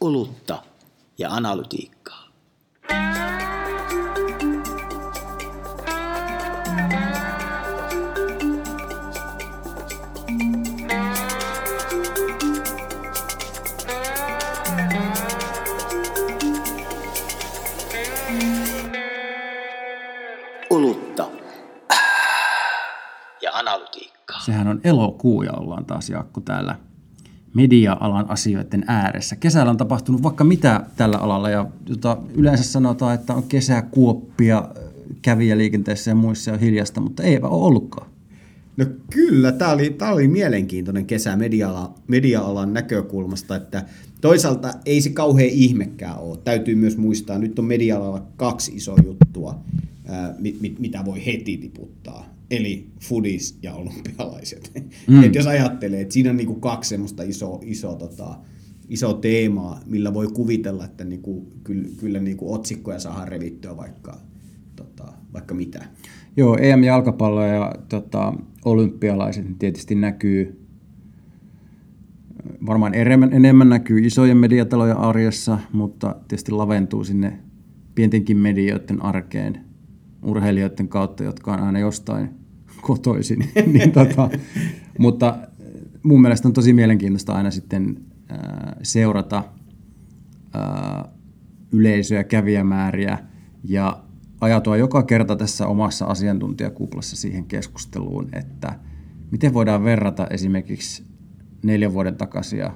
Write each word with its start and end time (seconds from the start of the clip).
olutta 0.00 0.62
ja 1.18 1.30
analytiikkaa. 1.30 2.28
Olutta 20.70 21.26
ja 23.42 23.52
analytiikkaa. 23.52 24.40
Sehän 24.40 24.68
on 24.68 24.80
elokuu 24.84 25.42
ja 25.42 25.52
ollaan 25.52 25.84
taas 25.84 26.10
Jaakko 26.10 26.40
täällä 26.40 26.87
media-alan 27.54 28.30
asioiden 28.30 28.84
ääressä. 28.86 29.36
Kesällä 29.36 29.70
on 29.70 29.76
tapahtunut 29.76 30.22
vaikka 30.22 30.44
mitä 30.44 30.84
tällä 30.96 31.18
alalla 31.18 31.50
ja 31.50 31.66
jota 31.88 32.18
yleensä 32.34 32.64
sanotaan, 32.64 33.14
että 33.14 33.34
on 33.34 33.42
kesäkuoppia 33.42 34.68
kävijäliikenteessä 35.22 36.10
ja 36.10 36.14
muissa 36.14 36.52
on 36.52 36.60
hiljasta, 36.60 37.00
mutta 37.00 37.22
ei 37.22 37.36
ole 37.36 37.50
ollutkaan. 37.50 38.10
No 38.76 38.86
kyllä, 39.10 39.52
tämä 39.52 39.70
oli, 39.70 39.90
tämä 39.90 40.12
oli 40.12 40.28
mielenkiintoinen 40.28 41.06
kesä 41.06 41.36
media-alan, 41.36 41.88
media-alan 42.08 42.72
näkökulmasta, 42.72 43.56
että 43.56 43.84
toisaalta 44.20 44.74
ei 44.86 45.00
se 45.00 45.10
kauhean 45.10 45.50
ihmekään 45.50 46.18
ole. 46.18 46.38
Täytyy 46.44 46.74
myös 46.74 46.96
muistaa, 46.96 47.38
nyt 47.38 47.58
on 47.58 47.64
media-alalla 47.64 48.22
kaksi 48.36 48.72
isoa 48.74 48.96
juttua, 49.04 49.58
ää, 50.06 50.34
mit, 50.38 50.60
mit, 50.60 50.78
mitä 50.78 51.04
voi 51.04 51.26
heti 51.26 51.56
tiputtaa. 51.56 52.37
Eli 52.50 52.90
foodies 53.00 53.58
ja 53.62 53.74
olympialaiset. 53.74 54.72
Mm. 55.06 55.22
Et 55.22 55.34
jos 55.34 55.46
ajattelee, 55.46 56.00
että 56.00 56.14
siinä 56.14 56.30
on 56.30 56.36
niinku 56.36 56.54
kaksi 56.54 56.88
semmoista 56.88 57.22
isoa, 57.22 57.58
iso, 57.62 57.94
tota, 57.94 58.38
iso 58.88 59.12
teemaa, 59.12 59.80
millä 59.86 60.14
voi 60.14 60.26
kuvitella, 60.26 60.84
että 60.84 61.04
niinku, 61.04 61.52
kyllä, 61.64 61.88
kyllä 61.96 62.20
niinku 62.20 62.54
otsikkoja 62.54 62.98
saadaan 62.98 63.28
revittyä 63.28 63.76
vaikka, 63.76 64.20
tota, 64.76 65.12
vaikka 65.32 65.54
mitä. 65.54 65.84
Joo, 66.36 66.56
EM-jalkapallo 66.60 67.46
ja 67.46 67.74
tota, 67.88 68.34
olympialaiset 68.64 69.46
tietysti 69.58 69.94
näkyy, 69.94 70.66
varmaan 72.66 72.94
enemmän, 72.94 73.32
enemmän 73.32 73.68
näkyy 73.68 74.06
isojen 74.06 74.36
mediatalojen 74.36 74.96
arjessa, 74.96 75.58
mutta 75.72 76.16
tietysti 76.28 76.52
laventuu 76.52 77.04
sinne 77.04 77.38
pientenkin 77.94 78.36
medioiden 78.36 79.02
arkeen 79.02 79.67
urheilijoiden 80.28 80.88
kautta, 80.88 81.24
jotka 81.24 81.52
on 81.52 81.60
aina 81.60 81.78
jostain 81.78 82.30
kotoisin. 82.80 83.50
niin, 83.72 83.92
tota, 83.92 84.30
mutta 84.98 85.38
mun 86.02 86.22
mielestä 86.22 86.48
on 86.48 86.54
tosi 86.54 86.72
mielenkiintoista 86.72 87.32
aina 87.32 87.50
sitten 87.50 87.96
ää, 88.28 88.76
seurata 88.82 89.44
ää, 90.54 91.08
yleisöä, 91.72 92.24
kävijämääriä 92.24 93.18
ja 93.64 94.02
ajatua 94.40 94.76
joka 94.76 95.02
kerta 95.02 95.36
tässä 95.36 95.66
omassa 95.66 96.06
asiantuntijakuplassa 96.06 97.16
siihen 97.16 97.44
keskusteluun, 97.44 98.28
että 98.32 98.78
miten 99.30 99.54
voidaan 99.54 99.84
verrata 99.84 100.26
esimerkiksi 100.30 101.04
neljän 101.62 101.92
vuoden 101.92 102.16
takaisia, 102.16 102.72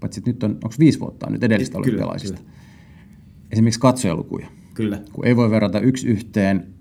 paitsi 0.00 0.20
että 0.20 0.30
nyt 0.30 0.42
on, 0.42 0.50
onko 0.50 0.74
viisi 0.78 1.00
vuotta 1.00 1.30
nyt 1.30 1.44
edellistä 1.44 1.72
Kyllä, 1.72 1.84
olympialaisista, 1.84 2.38
kyllä. 2.38 2.52
esimerkiksi 3.50 3.80
katsojalukuja. 3.80 4.46
Kyllä. 4.74 5.02
Kun 5.12 5.26
ei 5.26 5.36
voi 5.36 5.50
verrata 5.50 5.80
yksi 5.80 6.06
yhteen 6.06 6.75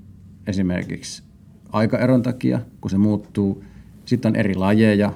esimerkiksi 0.47 1.23
aikaeron 1.71 2.21
takia, 2.21 2.61
kun 2.81 2.91
se 2.91 2.97
muuttuu. 2.97 3.63
Sitten 4.05 4.29
on 4.29 4.35
eri 4.35 4.55
lajeja, 4.55 5.13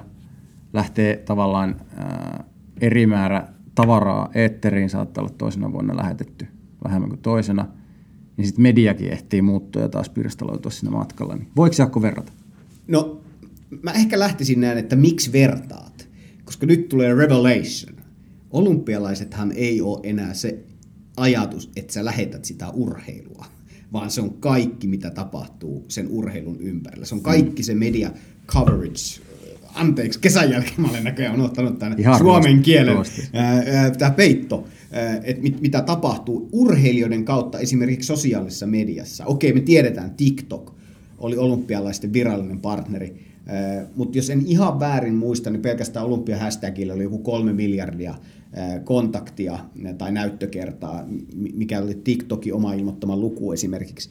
lähtee 0.72 1.16
tavallaan 1.16 1.80
ää, 1.96 2.44
eri 2.80 3.06
määrä 3.06 3.48
tavaraa 3.74 4.30
eetteriin, 4.34 4.90
saattaa 4.90 5.24
olla 5.24 5.34
toisena 5.38 5.72
vuonna 5.72 5.96
lähetetty 5.96 6.46
vähemmän 6.84 7.08
kuin 7.08 7.22
toisena. 7.22 7.66
Niin 8.36 8.46
sitten 8.46 8.62
mediakin 8.62 9.12
ehtii 9.12 9.42
muuttua 9.42 9.82
ja 9.82 9.88
taas 9.88 10.08
pirstaloitua 10.08 10.70
siinä 10.70 10.90
matkalla. 10.90 11.36
Niin 11.36 11.48
voiko 11.56 11.76
Jaakko 11.78 12.02
verrata? 12.02 12.32
No, 12.88 13.20
mä 13.82 13.92
ehkä 13.92 14.18
lähtisin 14.18 14.60
näin, 14.60 14.78
että 14.78 14.96
miksi 14.96 15.32
vertaat? 15.32 16.08
Koska 16.44 16.66
nyt 16.66 16.88
tulee 16.88 17.14
revelation. 17.14 17.96
Olympialaisethan 18.50 19.52
ei 19.52 19.80
ole 19.80 20.00
enää 20.02 20.34
se 20.34 20.64
ajatus, 21.16 21.70
että 21.76 21.92
sä 21.92 22.04
lähetät 22.04 22.44
sitä 22.44 22.70
urheilua, 22.70 23.46
vaan 23.92 24.10
se 24.10 24.20
on 24.20 24.34
kaikki, 24.34 24.86
mitä 24.86 25.10
tapahtuu 25.10 25.84
sen 25.88 26.08
urheilun 26.08 26.60
ympärillä. 26.60 27.06
Se 27.06 27.14
on 27.14 27.20
kaikki 27.20 27.62
se 27.62 27.74
media 27.74 28.10
coverage. 28.46 29.20
Anteeksi, 29.74 30.18
kesän 30.18 30.50
jälkeen 30.50 30.80
mä 30.80 30.90
olen 30.90 31.04
näköjään 31.04 31.34
unohtanut 31.34 31.78
tämän 31.78 32.00
Ihan 32.00 32.18
suomen 32.18 32.52
ruosti, 32.52 32.62
kielen, 32.62 32.96
tämä 33.98 34.10
peitto, 34.10 34.66
että 35.22 35.42
mit, 35.42 35.60
mitä 35.60 35.82
tapahtuu 35.82 36.48
urheilijoiden 36.52 37.24
kautta 37.24 37.58
esimerkiksi 37.58 38.06
sosiaalisessa 38.06 38.66
mediassa. 38.66 39.26
Okei, 39.26 39.52
me 39.52 39.60
tiedetään, 39.60 40.10
TikTok 40.10 40.74
oli 41.18 41.36
olympialaisten 41.36 42.12
virallinen 42.12 42.60
partneri, 42.60 43.14
mutta 43.96 44.18
jos 44.18 44.30
en 44.30 44.42
ihan 44.46 44.80
väärin 44.80 45.14
muista, 45.14 45.50
niin 45.50 45.62
pelkästään 45.62 46.06
olympiahashtagilla 46.06 46.94
oli 46.94 47.02
joku 47.02 47.18
kolme 47.18 47.52
miljardia 47.52 48.14
kontaktia 48.84 49.58
tai 49.98 50.12
näyttökertaa, 50.12 51.06
mi- 51.34 51.52
mikä 51.54 51.80
oli 51.80 51.94
TikTokin 51.94 52.54
oma 52.54 52.74
ilmoittama 52.74 53.16
luku 53.16 53.52
esimerkiksi. 53.52 54.10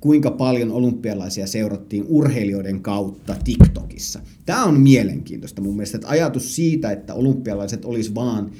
Kuinka 0.00 0.30
paljon 0.30 0.72
olympialaisia 0.72 1.46
seurattiin 1.46 2.04
urheilijoiden 2.08 2.80
kautta 2.80 3.36
TikTokissa. 3.44 4.20
Tämä 4.46 4.64
on 4.64 4.80
mielenkiintoista 4.80 5.62
mun 5.62 5.76
mielestä, 5.76 5.96
että 5.96 6.08
ajatus 6.08 6.56
siitä, 6.56 6.90
että 6.90 7.14
olympialaiset 7.14 7.84
olisi 7.84 8.14
vaan 8.14 8.50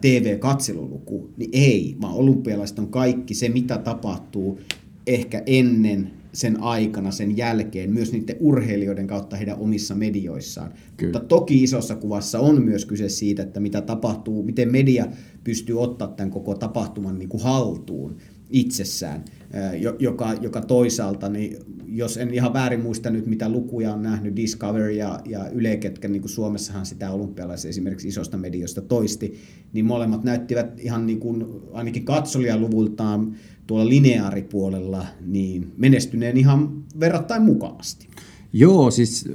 TV-katseluluku, 0.00 1.30
niin 1.36 1.50
ei, 1.52 1.96
vaan 2.00 2.14
olympialaiset 2.14 2.78
on 2.78 2.88
kaikki 2.88 3.34
se, 3.34 3.48
mitä 3.48 3.78
tapahtuu 3.78 4.60
ehkä 5.06 5.42
ennen 5.46 6.10
sen 6.34 6.62
aikana, 6.62 7.10
sen 7.10 7.36
jälkeen, 7.36 7.92
myös 7.92 8.12
niiden 8.12 8.36
urheilijoiden 8.40 9.06
kautta 9.06 9.36
heidän 9.36 9.58
omissa 9.58 9.94
medioissaan. 9.94 10.72
Kyllä. 10.96 11.12
Mutta 11.12 11.28
toki 11.28 11.62
isossa 11.62 11.96
kuvassa 11.96 12.40
on 12.40 12.62
myös 12.62 12.84
kyse 12.84 13.08
siitä, 13.08 13.42
että 13.42 13.60
mitä 13.60 13.80
tapahtuu, 13.80 14.42
miten 14.42 14.72
media 14.72 15.06
pystyy 15.44 15.82
ottaa 15.82 16.08
tämän 16.08 16.30
koko 16.30 16.54
tapahtuman 16.54 17.18
niin 17.18 17.28
kuin 17.28 17.42
haltuun 17.42 18.16
itsessään, 18.50 19.24
ää, 19.52 19.74
jo- 19.74 19.96
joka, 19.98 20.34
joka 20.40 20.60
toisaalta, 20.60 21.28
niin 21.28 21.56
jos 21.86 22.16
en 22.16 22.34
ihan 22.34 22.52
väärin 22.52 22.80
muista 22.80 23.10
nyt, 23.10 23.26
mitä 23.26 23.48
lukuja 23.48 23.94
on 23.94 24.02
nähnyt, 24.02 24.36
Discovery 24.36 24.92
ja, 24.92 25.20
ja 25.24 25.48
Yle, 25.48 25.76
ketkä 25.76 26.08
niin 26.08 26.22
kuin 26.22 26.30
Suomessahan 26.30 26.86
sitä 26.86 27.10
olympialaisia 27.10 27.68
esimerkiksi 27.68 28.08
isosta 28.08 28.36
mediosta 28.36 28.82
toisti, 28.82 29.34
niin 29.72 29.84
molemmat 29.84 30.24
näyttivät 30.24 30.80
ihan 30.80 31.06
niin 31.06 31.20
kuin, 31.20 31.44
ainakin 31.72 32.04
katsolijaluvultaan 32.04 33.36
tuolla 33.66 33.88
lineaaripuolella 33.88 35.06
niin 35.20 35.72
menestyneen 35.76 36.36
ihan 36.36 36.84
verrattain 37.00 37.42
mukavasti. 37.42 38.08
Joo, 38.52 38.90
siis 38.90 39.28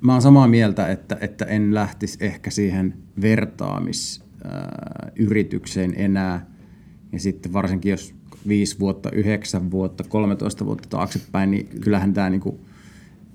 mä 0.00 0.12
oon 0.12 0.22
samaa 0.22 0.48
mieltä, 0.48 0.88
että, 0.88 1.18
että 1.20 1.44
en 1.44 1.74
lähtisi 1.74 2.18
ehkä 2.20 2.50
siihen 2.50 2.94
vertaamisyritykseen 3.20 5.94
enää. 5.96 6.46
Ja 7.12 7.20
sitten 7.20 7.52
varsinkin 7.52 7.90
jos 7.90 8.14
5 8.48 8.78
vuotta, 8.78 9.10
9 9.10 9.70
vuotta, 9.70 10.04
13 10.04 10.66
vuotta 10.66 10.88
taaksepäin, 10.88 11.50
niin 11.50 11.68
kyllähän 11.80 12.14
tämä 12.14 12.30
niin 12.30 12.42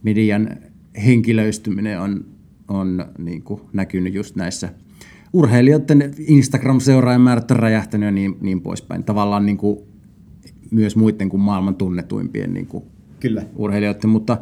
median 0.04 0.58
henkilöistyminen 1.06 2.00
on, 2.00 2.26
on 2.68 3.06
niin 3.18 3.44
kuin 3.44 3.62
näkynyt 3.74 4.14
just 4.14 4.36
näissä 4.36 4.70
urheilijoiden 5.34 6.14
Instagram-seuraajamäärät 6.18 7.52
on 7.52 7.58
räjähtänyt 7.58 8.08
ja 8.08 8.12
niin, 8.12 8.38
niin 8.42 8.62
poispäin. 8.62 9.04
Tavallaan 9.04 9.46
niin 9.46 9.58
kuin 9.58 9.80
myös 10.74 10.96
muiden 10.96 11.30
kuin 11.30 11.42
maailman 11.42 11.76
tunnetuimpien 11.76 12.54
niin 12.54 12.68
kuin 12.68 12.84
Kyllä. 13.20 13.44
urheilijoiden, 13.56 14.10
mutta 14.10 14.38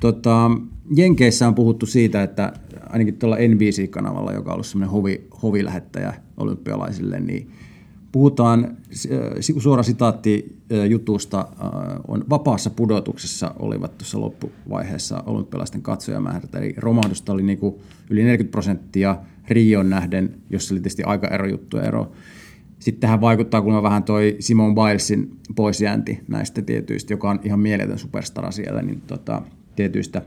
tota, 0.00 0.50
Jenkeissä 0.96 1.48
on 1.48 1.54
puhuttu 1.54 1.86
siitä, 1.86 2.22
että 2.22 2.52
ainakin 2.88 3.16
tuolla 3.16 3.36
NBC-kanavalla, 3.36 4.32
joka 4.32 4.50
on 4.50 4.54
ollut 4.54 4.66
semmoinen 4.66 4.92
hovi, 4.92 5.26
hovilähettäjä 5.42 6.14
olympialaisille, 6.36 7.20
niin 7.20 7.50
puhutaan, 8.12 8.64
äh, 8.64 9.58
suora 9.58 9.82
sitaatti 9.82 10.58
äh, 10.72 10.86
jutusta, 10.90 11.38
äh, 11.38 12.00
on 12.08 12.24
vapaassa 12.30 12.70
pudotuksessa 12.70 13.54
olivat 13.58 13.98
tuossa 13.98 14.20
loppuvaiheessa 14.20 15.22
olympialaisten 15.26 15.82
katsojamäärät, 15.82 16.54
eli 16.54 16.74
romahdusta 16.76 17.32
oli 17.32 17.42
niin 17.42 17.58
kuin 17.58 17.74
yli 18.10 18.22
40 18.22 18.52
prosenttia 18.52 19.16
Rion 19.48 19.90
nähden, 19.90 20.34
jossa 20.50 20.74
oli 20.74 20.80
tietysti 20.80 21.02
aika 21.02 21.28
ero 21.28 21.46
juttu 21.46 21.78
ero. 21.78 22.12
Sitten 22.84 23.00
tähän 23.00 23.20
vaikuttaa 23.20 23.62
kuulemma 23.62 23.82
vähän 23.82 24.02
toi 24.02 24.36
Simon 24.40 24.74
Bilesin 24.74 25.36
poisjäänti 25.56 26.20
näistä 26.28 26.62
tietyistä, 26.62 27.12
joka 27.12 27.30
on 27.30 27.40
ihan 27.44 27.60
mieletön 27.60 27.98
superstara 27.98 28.50
siellä, 28.50 28.82
niin 28.82 29.00
tota, 29.06 29.42
tietyistä 29.76 30.22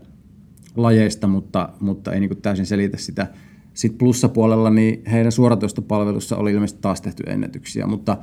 lajeista, 0.75 1.27
mutta, 1.27 1.69
mutta 1.79 2.13
ei 2.13 2.19
niin 2.19 2.41
täysin 2.41 2.65
selitä 2.65 2.97
sitä. 2.97 3.27
Sitten 3.73 3.97
plussapuolella 3.97 4.69
niin 4.69 5.01
heidän 5.11 5.31
suoratoistopalvelussa 5.31 6.37
oli 6.37 6.51
ilmeisesti 6.51 6.81
taas 6.81 7.01
tehty 7.01 7.23
ennätyksiä, 7.27 7.87
mutta 7.87 8.17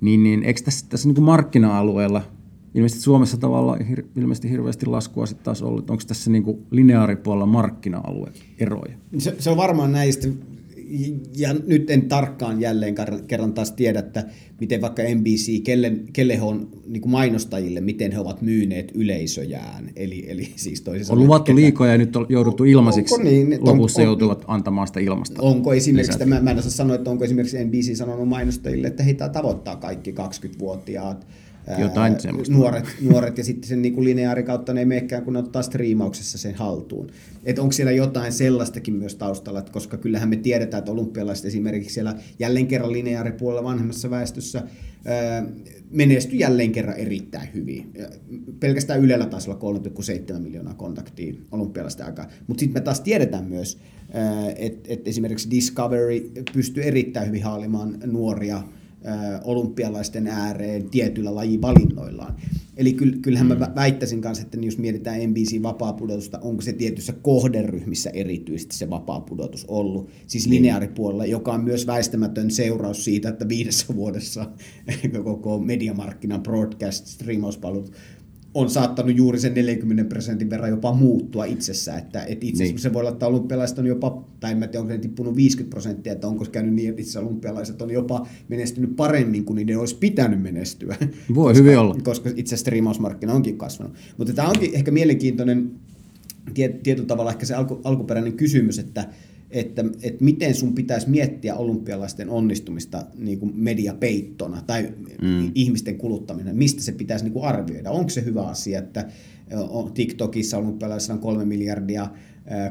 niin, 0.00 0.22
niin, 0.22 0.42
eikö 0.42 0.62
tässä, 0.62 0.86
tässä 0.88 1.08
niin 1.08 1.22
markkina-alueella, 1.22 2.22
ilmeisesti 2.74 3.02
Suomessa 3.02 3.36
tavallaan 3.36 3.84
hir, 3.84 4.02
ilmeisesti 4.16 4.50
hirveästi 4.50 4.86
laskua 4.86 5.26
sitten 5.26 5.44
taas 5.44 5.62
ollut, 5.62 5.90
onko 5.90 6.02
tässä 6.06 6.30
niin 6.30 6.44
lineaaripuolella 6.70 7.46
markkina-alue 7.46 8.32
eroja? 8.58 8.96
Se, 9.18 9.36
se 9.38 9.50
on 9.50 9.56
varmaan 9.56 9.92
näistä 9.92 10.28
ja 11.36 11.54
nyt 11.66 11.90
en 11.90 12.08
tarkkaan 12.08 12.60
jälleen 12.60 12.94
kerran 13.26 13.52
taas 13.52 13.72
tiedä, 13.72 13.98
että 13.98 14.24
miten 14.60 14.80
vaikka 14.80 15.02
NBC, 15.14 15.62
kelle, 15.62 15.92
kelle 16.12 16.36
he 16.36 16.42
on 16.42 16.68
niin 16.86 17.10
mainostajille, 17.10 17.80
miten 17.80 18.12
he 18.12 18.18
ovat 18.18 18.42
myyneet 18.42 18.92
yleisöjään. 18.94 19.90
Eli, 19.96 20.24
eli 20.28 20.52
siis 20.56 20.80
toisin 20.80 21.12
On 21.12 21.18
luvattu 21.18 21.44
ketä, 21.44 21.56
liikoja 21.56 21.92
ja 21.92 21.98
nyt 21.98 22.16
on 22.16 22.26
jouduttu 22.28 22.64
ilmaisiksi. 22.64 23.14
Onko 23.14 23.24
niin, 23.24 23.58
Lopussa 23.60 24.02
on, 24.02 24.06
joutuvat 24.06 24.44
antamaan 24.46 24.86
sitä 24.86 25.00
ilmasta. 25.00 25.42
Onko 25.42 25.74
esimerkiksi, 25.74 26.24
mä, 26.24 26.40
mä 26.40 26.50
en 26.50 26.58
osaa 26.58 26.70
sanoa, 26.70 26.96
että 26.96 27.10
onko 27.10 27.24
esimerkiksi 27.24 27.64
NBC 27.64 27.94
sanonut 27.94 28.28
mainostajille, 28.28 28.86
että 28.86 29.02
heitä 29.02 29.28
tavoittaa 29.28 29.76
kaikki 29.76 30.12
20-vuotiaat 30.12 31.26
jotain 31.78 32.16
nuoret, 32.48 32.84
nuoret 33.00 33.38
ja 33.38 33.44
sitten 33.44 33.68
sen 33.68 33.82
niin 33.82 33.94
kuin 33.94 34.04
lineaarikautta 34.04 34.74
ne 34.74 34.80
ei 34.80 34.86
menekään, 34.86 35.22
kun 35.22 35.32
ne 35.32 35.38
ottaa 35.38 35.62
striimauksessa 35.62 36.38
sen 36.38 36.54
haltuun. 36.54 37.10
Että 37.44 37.62
onko 37.62 37.72
siellä 37.72 37.92
jotain 37.92 38.32
sellaistakin 38.32 38.94
myös 38.94 39.14
taustalla, 39.14 39.58
että 39.58 39.72
koska 39.72 39.96
kyllähän 39.96 40.28
me 40.28 40.36
tiedetään, 40.36 40.78
että 40.78 40.92
olympialaiset 40.92 41.46
esimerkiksi 41.46 41.94
siellä 41.94 42.14
jälleen 42.38 42.66
kerran 42.66 42.92
lineaaripuolella 42.92 43.64
vanhemmassa 43.64 44.10
väestössä 44.10 44.62
menestyi 45.90 46.38
jälleen 46.38 46.72
kerran 46.72 46.96
erittäin 46.96 47.48
hyvin. 47.54 47.92
Pelkästään 48.60 49.00
Ylellä 49.00 49.26
taisi 49.26 49.50
olla 49.50 49.80
3,7 50.34 50.38
miljoonaa 50.38 50.74
kontaktia 50.74 51.34
olympialaisten 51.52 52.06
aikaa. 52.06 52.28
Mutta 52.46 52.60
sitten 52.60 52.80
me 52.80 52.84
taas 52.84 53.00
tiedetään 53.00 53.44
myös, 53.44 53.78
että 54.56 54.92
et 54.92 55.08
esimerkiksi 55.08 55.50
Discovery 55.50 56.30
pystyy 56.52 56.82
erittäin 56.82 57.26
hyvin 57.26 57.44
haalimaan 57.44 57.98
nuoria 58.06 58.62
olympialaisten 59.44 60.26
ääreen 60.26 60.90
tietyillä 60.90 61.34
lajivalinnoillaan. 61.34 62.36
Eli 62.76 62.92
kyllähän 63.22 63.46
mä 63.46 63.54
mm. 63.54 63.74
väittäisin 63.74 64.20
kanssa, 64.20 64.44
että 64.44 64.58
jos 64.60 64.78
mietitään 64.78 65.30
NBCin 65.30 65.62
vapaa-pudotusta, 65.62 66.38
onko 66.38 66.62
se 66.62 66.72
tietyissä 66.72 67.12
kohderyhmissä 67.12 68.10
erityisesti 68.10 68.76
se 68.76 68.90
vapaa-pudotus 68.90 69.64
ollut, 69.68 70.10
siis 70.26 70.48
niin. 70.48 70.62
lineaaripuolella, 70.62 71.26
joka 71.26 71.52
on 71.52 71.64
myös 71.64 71.86
väistämätön 71.86 72.50
seuraus 72.50 73.04
siitä, 73.04 73.28
että 73.28 73.48
viidessä 73.48 73.86
vuodessa 73.94 74.50
koko 75.24 75.58
mediamarkkinan 75.58 76.42
broadcast 76.42 77.06
streamauspalvelut 77.06 77.92
on 78.54 78.70
saattanut 78.70 79.16
juuri 79.16 79.38
sen 79.40 79.54
40 79.54 80.04
prosentin 80.04 80.50
verran 80.50 80.70
jopa 80.70 80.92
muuttua 80.92 81.44
itsessään. 81.44 81.98
Että, 81.98 82.24
että 82.24 82.46
itse 82.46 82.64
niin. 82.64 82.78
se 82.78 82.92
voi 82.92 83.00
olla, 83.00 83.10
että 83.10 83.26
olympialaiset 83.26 83.78
on 83.78 83.86
jopa, 83.86 84.24
tai 84.40 84.52
en 84.52 84.58
tiedä, 84.58 84.80
onko 84.80 84.92
ne 84.92 84.98
tippunut 84.98 85.36
50 85.36 85.70
prosenttia, 85.70 86.12
että 86.12 86.26
onko 86.26 86.44
käynyt 86.44 86.74
niin, 86.74 86.88
että 86.88 87.02
itse 87.02 87.18
olympialaiset 87.18 87.82
on 87.82 87.90
jopa 87.90 88.26
menestynyt 88.48 88.96
paremmin 88.96 89.44
kuin 89.44 89.56
niiden 89.56 89.78
olisi 89.78 89.96
pitänyt 89.96 90.42
menestyä. 90.42 90.96
Voi 91.34 91.52
koska, 91.52 91.62
hyvin 91.62 91.78
olla. 91.78 91.96
Koska 92.02 92.30
itse 92.36 92.56
striimausmarkkina 92.56 93.32
onkin 93.32 93.58
kasvanut. 93.58 93.96
Mutta 94.16 94.32
tämä 94.32 94.48
onkin 94.48 94.70
ehkä 94.74 94.90
mielenkiintoinen 94.90 95.70
tietyllä 96.54 97.06
tavalla 97.06 97.30
ehkä 97.30 97.46
se 97.46 97.54
alku, 97.54 97.80
alkuperäinen 97.84 98.32
kysymys, 98.32 98.78
että, 98.78 99.08
että, 99.54 99.84
että 100.02 100.24
miten 100.24 100.54
sun 100.54 100.74
pitäisi 100.74 101.10
miettiä 101.10 101.54
olympialaisten 101.54 102.30
onnistumista 102.30 103.06
niin 103.18 103.38
kuin 103.38 103.52
mediapeittona 103.56 104.62
tai 104.66 104.92
mm. 105.22 105.52
ihmisten 105.54 105.98
kuluttaminen, 105.98 106.56
mistä 106.56 106.82
se 106.82 106.92
pitäisi 106.92 107.24
niin 107.24 107.32
kuin 107.32 107.44
arvioida. 107.44 107.90
Onko 107.90 108.10
se 108.10 108.24
hyvä 108.24 108.42
asia, 108.42 108.78
että 108.78 109.08
TikTokissa 109.94 110.58
olympialaisilla 110.58 111.14
on 111.14 111.20
kolme 111.20 111.44
miljardia 111.44 112.08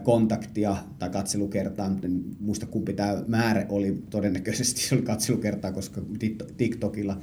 kontaktia 0.03 0.77
tai 0.99 1.09
katselukertaa, 1.09 1.97
en 2.03 2.23
muista 2.39 2.65
kumpi 2.65 2.93
tämä 2.93 3.23
määrä 3.27 3.65
oli, 3.69 4.03
todennäköisesti 4.09 4.81
se 4.81 4.95
oli 4.95 5.01
katselukertaa, 5.01 5.71
koska 5.71 6.01
TikTokilla 6.57 7.21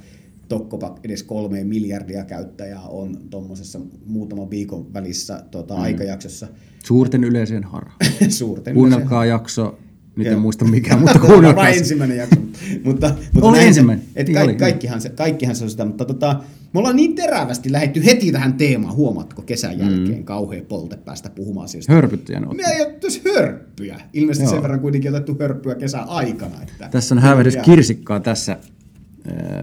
Tokkopa 0.51 0.99
edes 1.03 1.23
kolme 1.23 1.63
miljardia 1.63 2.23
käyttäjää 2.23 2.81
on 2.81 3.17
tuommoisessa 3.29 3.79
muutaman 4.05 4.49
viikon 4.49 4.93
välissä 4.93 5.43
tuota, 5.51 5.75
mm. 5.75 5.81
aikajaksossa. 5.81 6.47
Suurten 6.83 7.23
yleiseen 7.23 7.63
harhaan. 7.63 7.97
Suurten 8.29 8.73
Kuunnelkaa 8.73 9.25
jakso, 9.25 9.79
nyt 10.15 10.27
en 10.27 10.39
muista 10.39 10.65
mikä, 10.65 10.97
mutta 10.97 11.19
kuunnelkaa. 11.19 11.63
Vain 11.63 11.77
ensimmäinen 11.77 12.17
jakso. 12.17 12.35
mutta, 12.85 13.15
mutta 13.33 13.49
oli 13.49 13.59
ensimmäinen. 13.59 14.05
Et 14.15 14.27
niin 14.27 14.35
ka- 14.35 14.43
oli. 14.43 14.55
kaikkihan, 14.55 15.01
se, 15.01 15.09
kaikkihan 15.09 15.55
se 15.55 15.63
on 15.63 15.69
sitä, 15.69 15.85
mutta 15.85 16.05
tota, 16.05 16.43
me 16.73 16.79
ollaan 16.79 16.95
niin 16.95 17.15
terävästi 17.15 17.71
lähetty 17.71 18.05
heti 18.05 18.31
tähän 18.31 18.53
teemaan, 18.53 18.95
huomaatko 18.95 19.41
kesän 19.41 19.79
jälkeen, 19.79 20.17
mm. 20.17 20.23
kauhean 20.23 20.65
polte 20.65 20.97
päästä 20.97 21.29
puhumaan 21.29 21.65
asioista. 21.65 21.93
Hörpyttyjä 21.93 22.39
ne 22.39 22.45
Me 22.45 22.63
ei 22.75 22.81
ottaisi 22.81 23.21
hörppyjä. 23.25 24.01
Ilmeisesti 24.13 24.45
Joo. 24.45 24.53
sen 24.53 24.61
verran 24.61 24.79
kuitenkin 24.79 25.11
otettu 25.11 25.37
hörppyä 25.39 25.75
kesän 25.75 26.07
aikana. 26.07 26.55
Että 26.61 26.89
tässä 26.91 27.15
on 27.15 27.21
hävedys 27.21 27.57
kirsikkaa 27.57 28.19
tässä 28.19 28.57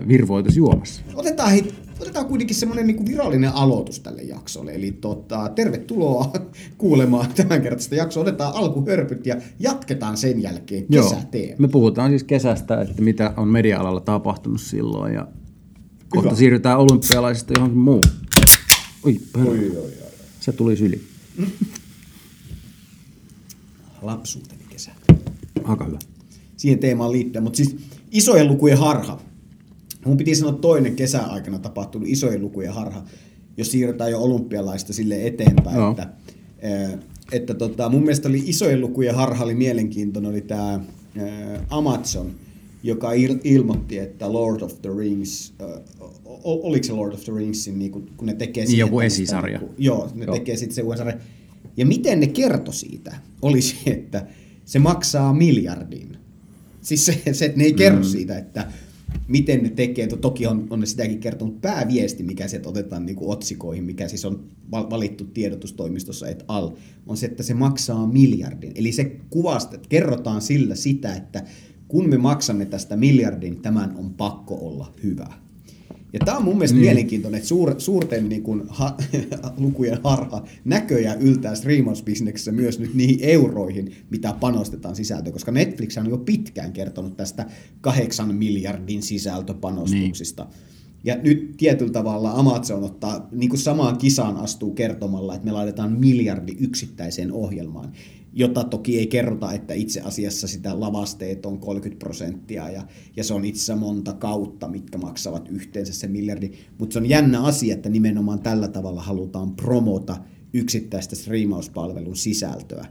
virvoitus 0.08 0.56
juomassa. 0.56 1.02
Otetaan, 1.14 1.50
hei, 1.50 1.72
otetaan 2.00 2.26
kuitenkin 2.26 2.56
semmoinen 2.56 2.86
niin 2.86 3.06
virallinen 3.06 3.52
aloitus 3.52 4.00
tälle 4.00 4.22
jaksolle. 4.22 4.72
Eli 4.72 4.92
tota, 4.92 5.48
tervetuloa 5.54 6.32
kuulemaan 6.78 7.28
tämän 7.36 7.62
kertaista 7.62 7.94
jaksoa. 7.94 8.20
Otetaan 8.20 8.54
alkuhörpyt 8.54 9.26
ja 9.26 9.36
jatketaan 9.58 10.16
sen 10.16 10.42
jälkeen 10.42 10.86
kesäteema. 10.92 11.56
Me 11.58 11.68
puhutaan 11.68 12.10
siis 12.10 12.24
kesästä, 12.24 12.80
että 12.80 13.02
mitä 13.02 13.34
on 13.36 13.48
media-alalla 13.48 14.00
tapahtunut 14.00 14.60
silloin 14.60 15.14
ja 15.14 15.28
kohta 16.08 16.28
Hyvä. 16.28 16.38
siirrytään 16.38 16.78
olympialaisista 16.78 17.52
johonkin 17.56 17.78
muuhun. 17.78 18.02
Oi, 19.04 19.20
oi, 19.36 19.48
oi, 19.48 19.76
oi, 19.76 19.90
Se 20.40 20.52
tuli 20.52 20.76
syli. 20.76 21.00
Lapsuuteni 24.02 24.62
kesä. 24.68 24.90
Aika 25.64 25.84
hyvä. 25.84 25.98
Siihen 26.56 26.78
teemaan 26.78 27.12
liittyen, 27.12 27.42
mutta 27.42 27.56
siis 27.56 27.76
isojen 28.10 28.48
lukujen 28.48 28.78
harha 28.78 29.20
Mun 30.08 30.16
piti 30.16 30.34
sanoa 30.34 30.52
toinen 30.52 30.96
kesäaikana 30.96 31.58
tapahtunut 31.58 32.08
isojen 32.08 32.42
lukujen 32.42 32.72
harha, 32.72 33.04
jos 33.56 33.70
siirrytään 33.70 34.10
jo 34.10 34.20
olympialaista 34.20 34.92
sille 34.92 35.26
eteenpäin, 35.26 35.76
no. 35.76 35.90
että, 35.90 36.08
että 37.32 37.54
tota, 37.54 37.88
mun 37.88 38.00
mielestä 38.00 38.28
oli 38.28 38.42
isojen 38.46 38.80
lukujen 38.80 39.14
harha 39.14 39.44
oli 39.44 39.54
mielenkiintoinen, 39.54 40.30
oli 40.30 40.40
tämä 40.40 40.80
Amazon, 41.70 42.30
joka 42.82 43.12
il, 43.12 43.38
ilmoitti, 43.44 43.98
että 43.98 44.32
Lord 44.32 44.62
of 44.62 44.82
the 44.82 44.90
Rings, 44.98 45.54
äh, 45.62 45.68
oliko 46.44 46.84
se 46.84 46.92
Lord 46.92 47.12
of 47.12 47.24
the 47.24 47.32
Ringsin, 47.36 47.78
niin 47.78 47.90
kun, 47.90 48.10
kun 48.16 48.26
ne 48.26 48.34
tekee... 48.34 48.64
Niin 48.64 48.78
joku 48.78 49.00
esisarja. 49.00 49.58
Niin 49.58 49.70
joo, 49.78 50.10
ne 50.14 50.24
joo. 50.24 50.34
tekee 50.34 50.56
sitten 50.56 50.74
se 50.74 50.96
sarja. 50.96 51.16
Ja 51.76 51.86
miten 51.86 52.20
ne 52.20 52.26
kertoi 52.26 52.74
siitä, 52.74 53.16
oli 53.42 53.62
se, 53.62 53.76
että 53.86 54.26
se 54.64 54.78
maksaa 54.78 55.34
miljardin. 55.34 56.16
Siis 56.82 57.06
se, 57.06 57.22
se 57.32 57.44
että 57.44 57.58
ne 57.58 57.64
ei 57.64 57.72
kerro 57.72 57.98
mm. 57.98 58.04
siitä, 58.04 58.38
että 58.38 58.66
miten 59.28 59.62
ne 59.62 59.70
tekee, 59.70 60.06
toki 60.06 60.46
on, 60.46 60.66
on 60.70 60.80
ne 60.80 60.86
sitäkin 60.86 61.20
kertonut, 61.20 61.60
pääviesti, 61.60 62.22
mikä 62.22 62.48
sieltä 62.48 62.68
otetaan 62.68 63.06
niin 63.06 63.16
kuin 63.16 63.30
otsikoihin, 63.30 63.84
mikä 63.84 64.08
siis 64.08 64.24
on 64.24 64.44
valittu 64.72 65.24
tiedotustoimistossa 65.24 66.28
et 66.28 66.44
al, 66.48 66.70
on 67.06 67.16
se, 67.16 67.26
että 67.26 67.42
se 67.42 67.54
maksaa 67.54 68.06
miljardin. 68.06 68.72
Eli 68.74 68.92
se 68.92 69.04
kuvasta, 69.30 69.78
kerrotaan 69.88 70.42
sillä 70.42 70.74
sitä, 70.74 71.14
että 71.14 71.44
kun 71.88 72.08
me 72.08 72.18
maksamme 72.18 72.66
tästä 72.66 72.96
miljardin, 72.96 73.62
tämän 73.62 73.96
on 73.96 74.14
pakko 74.14 74.54
olla 74.54 74.92
hyvä. 75.02 75.47
Ja 76.12 76.18
tämä 76.24 76.36
on 76.36 76.44
mun 76.44 76.56
mielestä 76.56 76.74
niin. 76.74 76.86
mielenkiintoinen, 76.86 77.38
että 77.38 77.48
suur, 77.48 77.74
suurten 77.78 78.28
niin 78.28 78.42
kuin, 78.42 78.62
ha, 78.68 78.96
lukujen 79.56 79.98
harha 80.04 80.44
näköjään 80.64 81.22
yltää 81.22 81.54
streamausbisneksessä 81.54 82.52
myös 82.52 82.78
nyt 82.78 82.94
niihin 82.94 83.18
euroihin, 83.22 83.92
mitä 84.10 84.34
panostetaan 84.40 84.96
sisältöön, 84.96 85.32
koska 85.32 85.52
Netflix 85.52 85.96
on 85.96 86.10
jo 86.10 86.18
pitkään 86.18 86.72
kertonut 86.72 87.16
tästä 87.16 87.46
kahdeksan 87.80 88.34
miljardin 88.34 89.02
sisältöpanostuksista. 89.02 90.44
Niin. 90.44 90.77
Ja 91.04 91.16
nyt 91.22 91.54
tietyllä 91.56 91.92
tavalla 91.92 92.30
Amazon 92.30 92.84
ottaa 92.84 93.28
niin 93.32 93.48
kuin 93.50 93.60
samaan 93.60 93.98
kisaan 93.98 94.36
astuu 94.36 94.74
kertomalla, 94.74 95.34
että 95.34 95.46
me 95.46 95.52
laitetaan 95.52 95.92
miljardi 95.92 96.56
yksittäiseen 96.60 97.32
ohjelmaan 97.32 97.92
jota 98.32 98.64
toki 98.64 98.98
ei 98.98 99.06
kerrota, 99.06 99.52
että 99.52 99.74
itse 99.74 100.00
asiassa 100.00 100.48
sitä 100.48 100.80
lavasteet 100.80 101.46
on 101.46 101.58
30 101.58 102.04
prosenttia 102.04 102.70
ja, 102.70 102.82
ja 103.16 103.24
se 103.24 103.34
on 103.34 103.44
itse 103.44 103.74
monta 103.74 104.12
kautta, 104.12 104.68
mitkä 104.68 104.98
maksavat 104.98 105.48
yhteensä 105.48 105.92
se 105.92 106.06
miljardi. 106.06 106.50
Mutta 106.78 106.92
se 106.92 106.98
on 106.98 107.08
jännä 107.08 107.42
asia, 107.42 107.74
että 107.74 107.88
nimenomaan 107.88 108.38
tällä 108.38 108.68
tavalla 108.68 109.02
halutaan 109.02 109.56
promota 109.56 110.16
yksittäistä 110.52 111.16
striimauspalvelun 111.16 112.16
sisältöä 112.16 112.86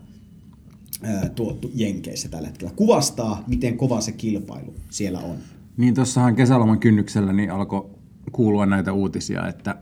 tuottu 1.36 1.72
Jenkeissä 1.76 2.30
tällä 2.30 2.48
hetkellä. 2.48 2.74
Kuvastaa, 2.76 3.44
miten 3.48 3.78
kova 3.78 4.02
se 4.02 4.12
kilpailu 4.12 4.74
siellä 4.90 5.20
on. 5.20 5.36
Niin 5.78 5.94
tuossahan 5.94 6.36
kesäloman 6.36 6.80
kynnyksellä 6.80 7.34
niin 7.34 7.52
alkoi 7.52 7.90
kuulua 8.32 8.66
näitä 8.66 8.94
uutisia, 8.94 9.48
että 9.48 9.76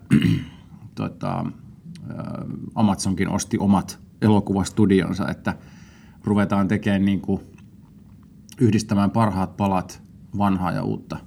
tota, 0.95 1.45
Amazonkin 2.75 3.29
osti 3.29 3.57
omat 3.57 3.99
elokuvastudionsa, 4.21 5.27
että 5.27 5.55
ruvetaan 6.23 6.67
tekemään 6.67 7.05
niin 7.05 7.21
kuin 7.21 7.41
yhdistämään 8.59 9.11
parhaat 9.11 9.57
palat 9.57 10.01
vanhaa 10.37 10.71
ja 10.71 10.83
uutta 10.83 11.17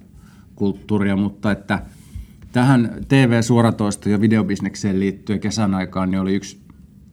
kulttuuria, 0.55 1.15
mutta 1.15 1.51
että 1.51 1.85
tähän 2.51 2.91
TV-suoratoisto- 3.07 4.09
ja 4.09 4.21
videobisnekseen 4.21 4.99
liittyen 4.99 5.39
kesän 5.39 5.73
aikaan 5.73 6.11
niin 6.11 6.21
oli 6.21 6.35
yksi 6.35 6.59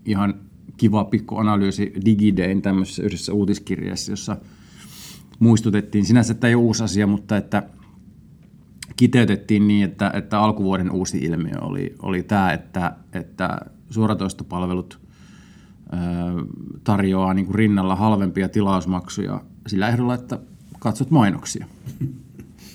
ihan 0.04 0.34
kiva 0.76 1.04
pikku 1.04 1.36
analyysi 1.36 1.92
Digidayn 2.04 2.62
tämmöisessä 2.62 3.02
yhdessä 3.02 3.32
uutiskirjassa, 3.32 4.12
jossa 4.12 4.36
muistutettiin. 5.38 6.04
Sinänsä, 6.04 6.32
että 6.32 6.48
ei 6.48 6.54
ole 6.54 6.62
uusi 6.62 6.84
asia, 6.84 7.06
mutta 7.06 7.36
että 7.36 7.62
kiteytettiin 8.96 9.68
niin, 9.68 9.84
että, 9.84 10.10
että 10.14 10.40
alkuvuoden 10.40 10.90
uusi 10.90 11.18
ilmiö 11.18 11.60
oli, 11.60 11.94
oli 12.02 12.22
tämä, 12.22 12.52
että, 12.52 12.92
että 13.12 13.58
suoratoistopalvelut 13.90 14.98
tarjoaa 16.84 17.34
niin 17.34 17.46
kuin 17.46 17.54
rinnalla 17.54 17.96
halvempia 17.96 18.48
tilausmaksuja 18.48 19.44
sillä 19.66 19.88
ehdolla, 19.88 20.14
että 20.14 20.38
katsot 20.78 21.10
mainoksia. 21.10 21.66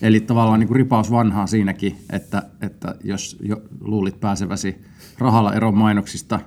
Eli 0.01 0.19
tavallaan 0.19 0.59
niin 0.59 0.67
kuin 0.67 0.75
ripaus 0.75 1.11
vanhaa 1.11 1.47
siinäkin, 1.47 1.95
että, 2.09 2.43
että 2.61 2.95
jos 3.03 3.37
jo 3.41 3.61
luulit 3.81 4.19
pääseväsi 4.19 4.75
rahalla 5.17 5.53
eron 5.53 5.77
mainoksista 5.77 6.39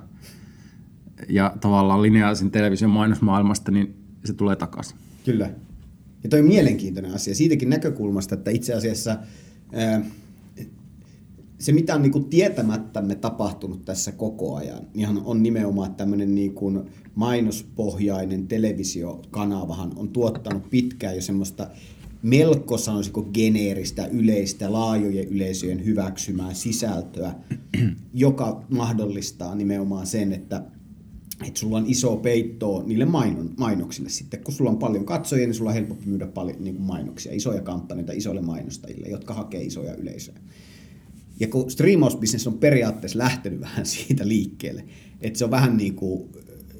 ja 1.29 1.53
tavallaan 1.61 2.01
lineaarisen 2.01 2.51
television 2.51 2.91
mainosmaailmasta, 2.91 3.71
niin 3.71 3.95
se 4.25 4.33
tulee 4.33 4.55
takaisin. 4.55 4.97
Kyllä. 5.25 5.49
Ja 6.23 6.29
toi 6.29 6.39
on 6.39 6.45
mielenkiintoinen 6.45 7.13
asia 7.13 7.35
siitäkin 7.35 7.69
näkökulmasta, 7.69 8.35
että 8.35 8.51
itse 8.51 8.73
asiassa 8.73 9.17
se, 11.59 11.71
mitä 11.71 11.95
on 11.95 12.01
niin 12.01 12.11
kuin 12.11 12.25
tietämättämme 12.25 13.15
tapahtunut 13.15 13.85
tässä 13.85 14.11
koko 14.11 14.55
ajan, 14.55 14.87
niin 14.93 15.21
on 15.25 15.43
nimenomaan 15.43 15.95
tämmöinen 15.95 16.35
niin 16.35 16.53
kuin 16.53 16.81
mainospohjainen 17.15 18.47
televisiokanavahan 18.47 19.91
on 19.95 20.09
tuottanut 20.09 20.69
pitkään 20.69 21.15
jo 21.15 21.21
semmoista 21.21 21.67
melko 22.23 22.77
sanoisiko 22.77 23.21
geneeristä, 23.21 24.05
yleistä, 24.05 24.71
laajojen 24.71 25.27
yleisöjen 25.27 25.85
hyväksymää 25.85 26.53
sisältöä, 26.53 27.35
joka 28.13 28.63
mahdollistaa 28.69 29.55
nimenomaan 29.55 30.07
sen, 30.07 30.33
että 30.33 30.63
että 31.47 31.59
sulla 31.59 31.77
on 31.77 31.85
iso 31.87 32.17
peitto 32.17 32.83
niille 32.85 33.05
mainon, 33.05 33.53
mainoksille 33.57 34.09
sitten. 34.09 34.43
Kun 34.43 34.53
sulla 34.53 34.69
on 34.71 34.77
paljon 34.77 35.05
katsojia, 35.05 35.47
niin 35.47 35.55
sulla 35.55 35.69
on 35.69 35.75
helpompi 35.75 36.05
myydä 36.05 36.27
paljon 36.27 36.63
niin 36.63 36.75
kuin 36.75 36.85
mainoksia, 36.85 37.33
isoja 37.33 37.61
kampanjoita 37.61 38.13
isoille 38.13 38.41
mainostajille, 38.41 39.07
jotka 39.07 39.33
hakee 39.33 39.63
isoja 39.63 39.95
yleisöjä. 39.95 40.39
Ja 41.39 41.47
kun 41.47 41.71
striimausbisnes 41.71 42.47
on 42.47 42.57
periaatteessa 42.57 43.19
lähtenyt 43.19 43.59
vähän 43.59 43.85
siitä 43.85 44.27
liikkeelle, 44.27 44.85
että 45.21 45.39
se 45.39 45.45
on 45.45 45.51
vähän 45.51 45.77
niin 45.77 45.95
kuin 45.95 46.29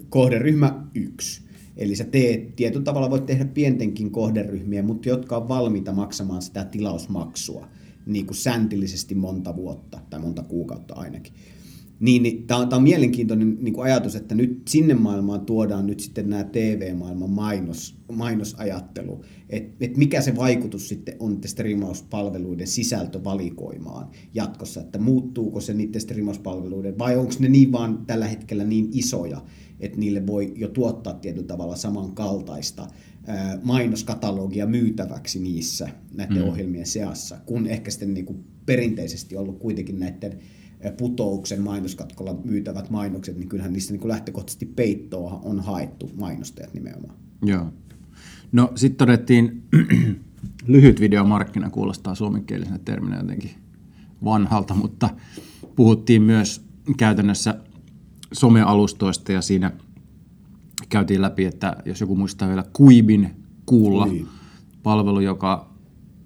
kohderyhmä 0.09 0.87
yksi. 0.93 1.41
Eli 1.77 1.95
sä 1.95 2.03
teet, 2.03 2.55
tietyllä 2.55 2.83
tavalla 2.83 3.09
voit 3.09 3.25
tehdä 3.25 3.45
pientenkin 3.45 4.11
kohderyhmiä, 4.11 4.83
mutta 4.83 5.09
jotka 5.09 5.37
on 5.37 5.47
valmiita 5.47 5.93
maksamaan 5.93 6.41
sitä 6.41 6.65
tilausmaksua 6.65 7.67
niin 8.05 8.25
kuin 8.25 8.37
säntillisesti 8.37 9.15
monta 9.15 9.55
vuotta 9.55 9.99
tai 10.09 10.19
monta 10.19 10.43
kuukautta 10.43 10.93
ainakin. 10.93 11.33
Niin, 11.99 12.23
niin 12.23 12.47
tämä 12.47 12.59
on, 12.59 12.73
on 12.73 12.83
mielenkiintoinen 12.83 13.57
niin 13.61 13.73
kuin 13.73 13.85
ajatus, 13.85 14.15
että 14.15 14.35
nyt 14.35 14.61
sinne 14.69 14.93
maailmaan 14.93 15.45
tuodaan 15.45 15.87
nyt 15.87 15.99
sitten 15.99 16.29
nämä 16.29 16.43
TV-maailman 16.43 17.29
mainos, 17.29 17.95
mainosajattelu, 18.11 19.23
että 19.49 19.85
et 19.85 19.97
mikä 19.97 20.21
se 20.21 20.35
vaikutus 20.35 20.89
sitten 20.89 21.15
on 21.19 21.39
striimauspalveluiden 21.45 22.67
sisältövalikoimaan 22.67 24.07
jatkossa, 24.33 24.81
että 24.81 24.99
muuttuuko 24.99 25.61
se 25.61 25.73
niiden 25.73 26.01
striimauspalveluiden 26.01 26.99
vai 26.99 27.17
onko 27.17 27.33
ne 27.39 27.49
niin 27.49 27.71
vaan 27.71 28.05
tällä 28.07 28.27
hetkellä 28.27 28.63
niin 28.63 28.89
isoja, 28.91 29.41
että 29.79 29.97
niille 29.97 30.27
voi 30.27 30.53
jo 30.55 30.67
tuottaa 30.67 31.13
tietyllä 31.13 31.47
tavalla 31.47 31.75
samankaltaista 31.75 32.87
mainoskatalogia 33.63 34.67
myytäväksi 34.67 35.39
niissä 35.39 35.89
näiden 36.13 36.37
mm. 36.37 36.49
ohjelmien 36.49 36.85
seassa, 36.85 37.37
kun 37.45 37.67
ehkä 37.67 37.91
sitten 37.91 38.13
niin 38.13 38.25
kuin 38.25 38.43
perinteisesti 38.65 39.37
ollut 39.37 39.59
kuitenkin 39.59 39.99
näiden 39.99 40.39
putouksen 40.91 41.61
mainoskatkolla 41.61 42.35
myytävät 42.43 42.89
mainokset, 42.89 43.37
niin 43.37 43.49
kyllähän 43.49 43.73
niistä 43.73 43.93
niin 43.93 44.07
lähtökohtaisesti 44.07 44.65
peittoa 44.65 45.41
on 45.43 45.59
haettu 45.59 46.11
mainostajat 46.17 46.73
nimenomaan. 46.73 47.15
Joo. 47.41 47.65
No 48.51 48.71
sitten 48.75 49.07
todettiin, 49.07 49.63
lyhyt 50.67 50.99
videomarkkina 50.99 51.69
kuulostaa 51.69 52.15
suomenkielisenä 52.15 52.79
terminä 52.85 53.17
jotenkin 53.17 53.51
vanhalta, 54.23 54.73
mutta 54.73 55.09
puhuttiin 55.75 56.21
myös 56.21 56.65
käytännössä 56.97 57.55
somealustoista 58.33 59.31
ja 59.31 59.41
siinä 59.41 59.71
käytiin 60.89 61.21
läpi, 61.21 61.45
että 61.45 61.75
jos 61.85 62.01
joku 62.01 62.15
muistaa 62.15 62.47
vielä 62.47 62.65
Kuibin 62.73 63.35
kuulla 63.65 64.07
Kui. 64.07 64.25
palvelu, 64.83 65.19
joka 65.19 65.69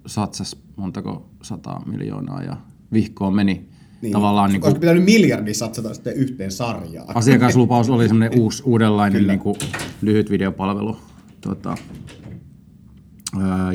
satsasi 0.06 0.56
montako 0.76 1.30
sata 1.42 1.80
miljoonaa 1.86 2.42
ja 2.42 2.56
vihkoon 2.92 3.34
meni 3.34 3.69
niin. 4.02 4.12
Tavallaan 4.12 4.50
niin 4.50 4.60
kuin, 4.60 4.74
pitänyt 4.74 5.04
miljardi 5.04 5.54
satsata 5.54 5.94
sitten 5.94 6.16
yhteen 6.16 6.52
sarjaan. 6.52 7.16
Asiakaslupaus 7.16 7.90
oli 7.90 8.08
semmoinen 8.08 8.40
uusi, 8.40 8.62
uudenlainen 8.66 9.26
niin 9.26 9.38
kuin, 9.38 9.56
lyhyt 10.02 10.30
videopalvelu. 10.30 10.96
Tota, 11.40 11.76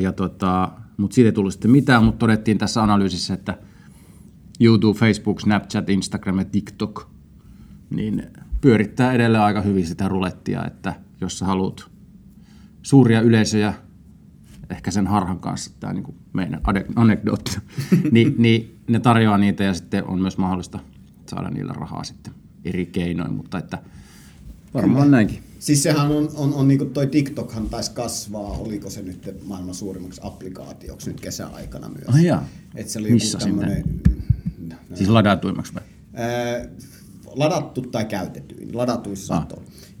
ja 0.00 0.12
tota, 0.12 0.72
mutta 0.96 1.14
siitä 1.14 1.28
ei 1.28 1.32
tullut 1.32 1.52
sitten 1.52 1.70
mitään, 1.70 2.04
mutta 2.04 2.18
todettiin 2.18 2.58
tässä 2.58 2.82
analyysissä, 2.82 3.34
että 3.34 3.58
YouTube, 4.60 4.98
Facebook, 4.98 5.40
Snapchat, 5.40 5.90
Instagram 5.90 6.38
ja 6.38 6.44
TikTok 6.44 7.08
niin 7.90 8.22
pyörittää 8.60 9.12
edelleen 9.12 9.44
aika 9.44 9.60
hyvin 9.60 9.86
sitä 9.86 10.08
rulettia, 10.08 10.64
että 10.64 10.94
jos 11.20 11.38
sä 11.38 11.46
haluat 11.46 11.90
suuria 12.82 13.20
yleisöjä, 13.20 13.74
ehkä 14.70 14.90
sen 14.90 15.06
harhan 15.06 15.38
kanssa, 15.38 15.70
tämä 15.80 15.92
niin 15.92 16.14
meidän 16.32 16.60
anekdootti, 16.96 17.58
niin, 18.12 18.34
niin 18.38 18.75
ne 18.88 19.00
tarjoaa 19.00 19.38
niitä 19.38 19.64
ja 19.64 19.74
sitten 19.74 20.04
on 20.04 20.20
myös 20.20 20.38
mahdollista 20.38 20.78
saada 21.26 21.50
niillä 21.50 21.72
rahaa 21.72 22.04
sitten 22.04 22.34
eri 22.64 22.86
keinoin, 22.86 23.32
mutta 23.32 23.58
että 23.58 23.78
varmaan 24.74 25.04
Kyllä. 25.04 25.16
näinkin. 25.16 25.42
Siis 25.58 25.82
sehän 25.82 26.10
on, 26.10 26.30
on, 26.34 26.54
on 26.54 26.68
niin 26.68 26.78
kuin 26.78 26.90
toi 26.90 27.06
TikTokhan 27.06 27.68
taisi 27.68 27.90
kasvaa, 27.90 28.50
oliko 28.50 28.90
se 28.90 29.02
nyt 29.02 29.36
maailman 29.46 29.74
suurimmaksi 29.74 30.20
applikaatioksi 30.24 31.10
nyt 31.10 31.20
kesäaikana 31.20 31.88
myös. 31.88 32.08
Ah, 32.08 32.22
jaa. 32.22 32.48
Et 32.74 32.88
se 32.88 32.98
oli 32.98 33.10
Missä 33.10 33.38
tämmönen, 33.38 33.84
Siis 34.94 35.08
ladatuimmaksi 35.08 35.74
vai? 35.74 35.82
Ää, 36.14 36.66
ladattu 37.36 37.82
tai 37.82 38.04
käytetyin, 38.04 38.76
ladatuissa 38.76 39.34
ah. 39.34 39.46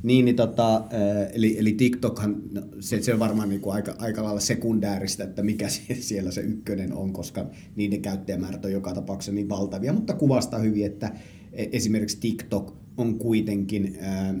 Niin, 0.02 0.24
niin 0.24 0.36
tota, 0.36 0.84
eli, 1.32 1.58
eli 1.58 1.72
TikTokhan, 1.72 2.42
no, 2.52 2.62
se, 2.80 3.02
se 3.02 3.14
on 3.14 3.18
varmaan 3.18 3.48
niin 3.48 3.60
kuin 3.60 3.74
aika, 3.74 3.94
aika 3.98 4.24
lailla 4.24 4.40
sekundääristä, 4.40 5.24
että 5.24 5.42
mikä 5.42 5.68
siellä 6.00 6.30
se 6.30 6.40
ykkönen 6.40 6.92
on, 6.92 7.12
koska 7.12 7.46
niiden 7.76 8.02
käyttäjämäärät 8.02 8.64
on 8.64 8.72
joka 8.72 8.94
tapauksessa 8.94 9.32
niin 9.32 9.48
valtavia, 9.48 9.92
mutta 9.92 10.14
kuvastaa 10.14 10.58
hyvin, 10.58 10.86
että 10.86 11.12
e, 11.52 11.66
esimerkiksi 11.72 12.20
TikTok 12.20 12.76
on 12.96 13.18
kuitenkin 13.18 13.96
ää, 14.00 14.34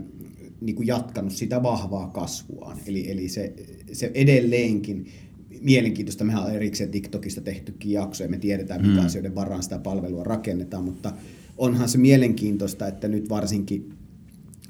niin 0.60 0.76
kuin 0.76 0.86
jatkanut 0.86 1.32
sitä 1.32 1.62
vahvaa 1.62 2.08
kasvuaan. 2.08 2.78
Eli, 2.86 3.10
eli 3.10 3.28
se, 3.28 3.54
se 3.92 4.10
edelleenkin 4.14 5.06
mielenkiintoista. 5.60 6.24
Mehän 6.24 6.44
on 6.44 6.54
erikseen 6.54 6.90
TikTokista 6.90 7.40
tehtykin 7.40 7.92
jaksoja, 7.92 8.30
me 8.30 8.38
tiedetään, 8.38 8.86
mitä 8.86 9.00
mm. 9.00 9.06
asioiden 9.06 9.34
varaan 9.34 9.62
sitä 9.62 9.78
palvelua 9.78 10.24
rakennetaan, 10.24 10.84
mutta 10.84 11.12
onhan 11.58 11.88
se 11.88 11.98
mielenkiintoista, 11.98 12.86
että 12.86 13.08
nyt 13.08 13.28
varsinkin 13.28 13.96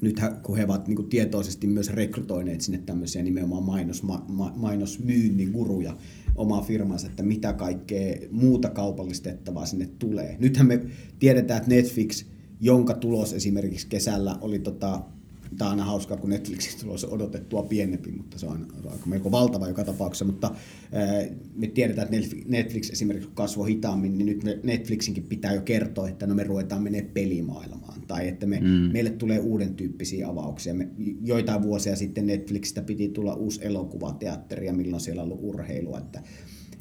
nythän 0.01 0.41
kun 0.43 0.57
he 0.57 0.65
ovat 0.65 0.89
niin 0.89 1.09
tietoisesti 1.09 1.67
myös 1.67 1.91
rekrytoineet 1.91 2.61
sinne 2.61 2.79
tämmöisiä 2.79 3.23
nimenomaan 3.23 3.63
mainos, 3.63 4.03
ma, 4.03 4.25
ma, 4.29 4.53
mainosmyynnin 4.57 5.51
guruja 5.51 5.97
omaa 6.35 6.63
firmansa, 6.63 7.07
että 7.07 7.23
mitä 7.23 7.53
kaikkea 7.53 8.17
muuta 8.31 8.71
kaupallistettavaa 8.71 9.67
sinne 9.67 9.89
tulee. 9.99 10.37
Nythän 10.39 10.67
me 10.67 10.81
tiedetään, 11.19 11.59
että 11.59 11.75
Netflix, 11.75 12.25
jonka 12.61 12.95
tulos 12.95 13.33
esimerkiksi 13.33 13.87
kesällä 13.87 14.39
oli 14.41 14.59
tota, 14.59 15.03
Tämä 15.59 15.71
on 15.71 15.73
aina 15.79 15.85
hauskaa, 15.85 16.17
kun 16.17 16.31
Netflixistä 16.31 16.83
tulos 16.83 17.05
odotettua 17.05 17.63
pienempi, 17.63 18.13
mutta 18.13 18.39
se 18.39 18.47
on 18.47 18.67
aika 18.91 19.07
melko 19.07 19.31
valtava 19.31 19.69
joka 19.69 19.85
tapauksessa. 19.85 20.25
Mutta 20.25 20.51
me 21.55 21.67
tiedetään, 21.67 22.15
että 22.15 22.37
Netflix 22.47 22.91
esimerkiksi 22.91 23.31
kasvoi 23.35 23.69
hitaammin, 23.69 24.19
niin 24.19 24.27
nyt 24.27 24.65
Netflixinkin 24.65 25.25
pitää 25.25 25.55
jo 25.55 25.61
kertoa, 25.61 26.09
että 26.09 26.27
no 26.27 26.35
me 26.35 26.45
ruvetaan 26.45 26.83
menee 26.83 27.03
pelimaailmaan. 27.03 28.03
Tai 28.07 28.29
että 28.29 28.47
me, 28.47 28.61
mm. 28.61 28.67
meille 28.67 29.11
tulee 29.11 29.39
uuden 29.39 29.75
tyyppisiä 29.75 30.29
avauksia. 30.29 30.75
Me, 30.75 30.89
joitain 31.25 31.63
vuosia 31.63 31.97
sitten 31.97 32.27
Netflixistä 32.27 32.83
piti 32.83 33.09
tulla 33.09 33.35
uusi 33.35 33.61
elokuvateatteri 33.63 34.67
ja 34.67 34.73
milloin 34.73 35.01
siellä 35.01 35.23
on 35.23 35.29
ollut 35.29 35.45
urheilua. 35.45 35.99
Että, 35.99 36.23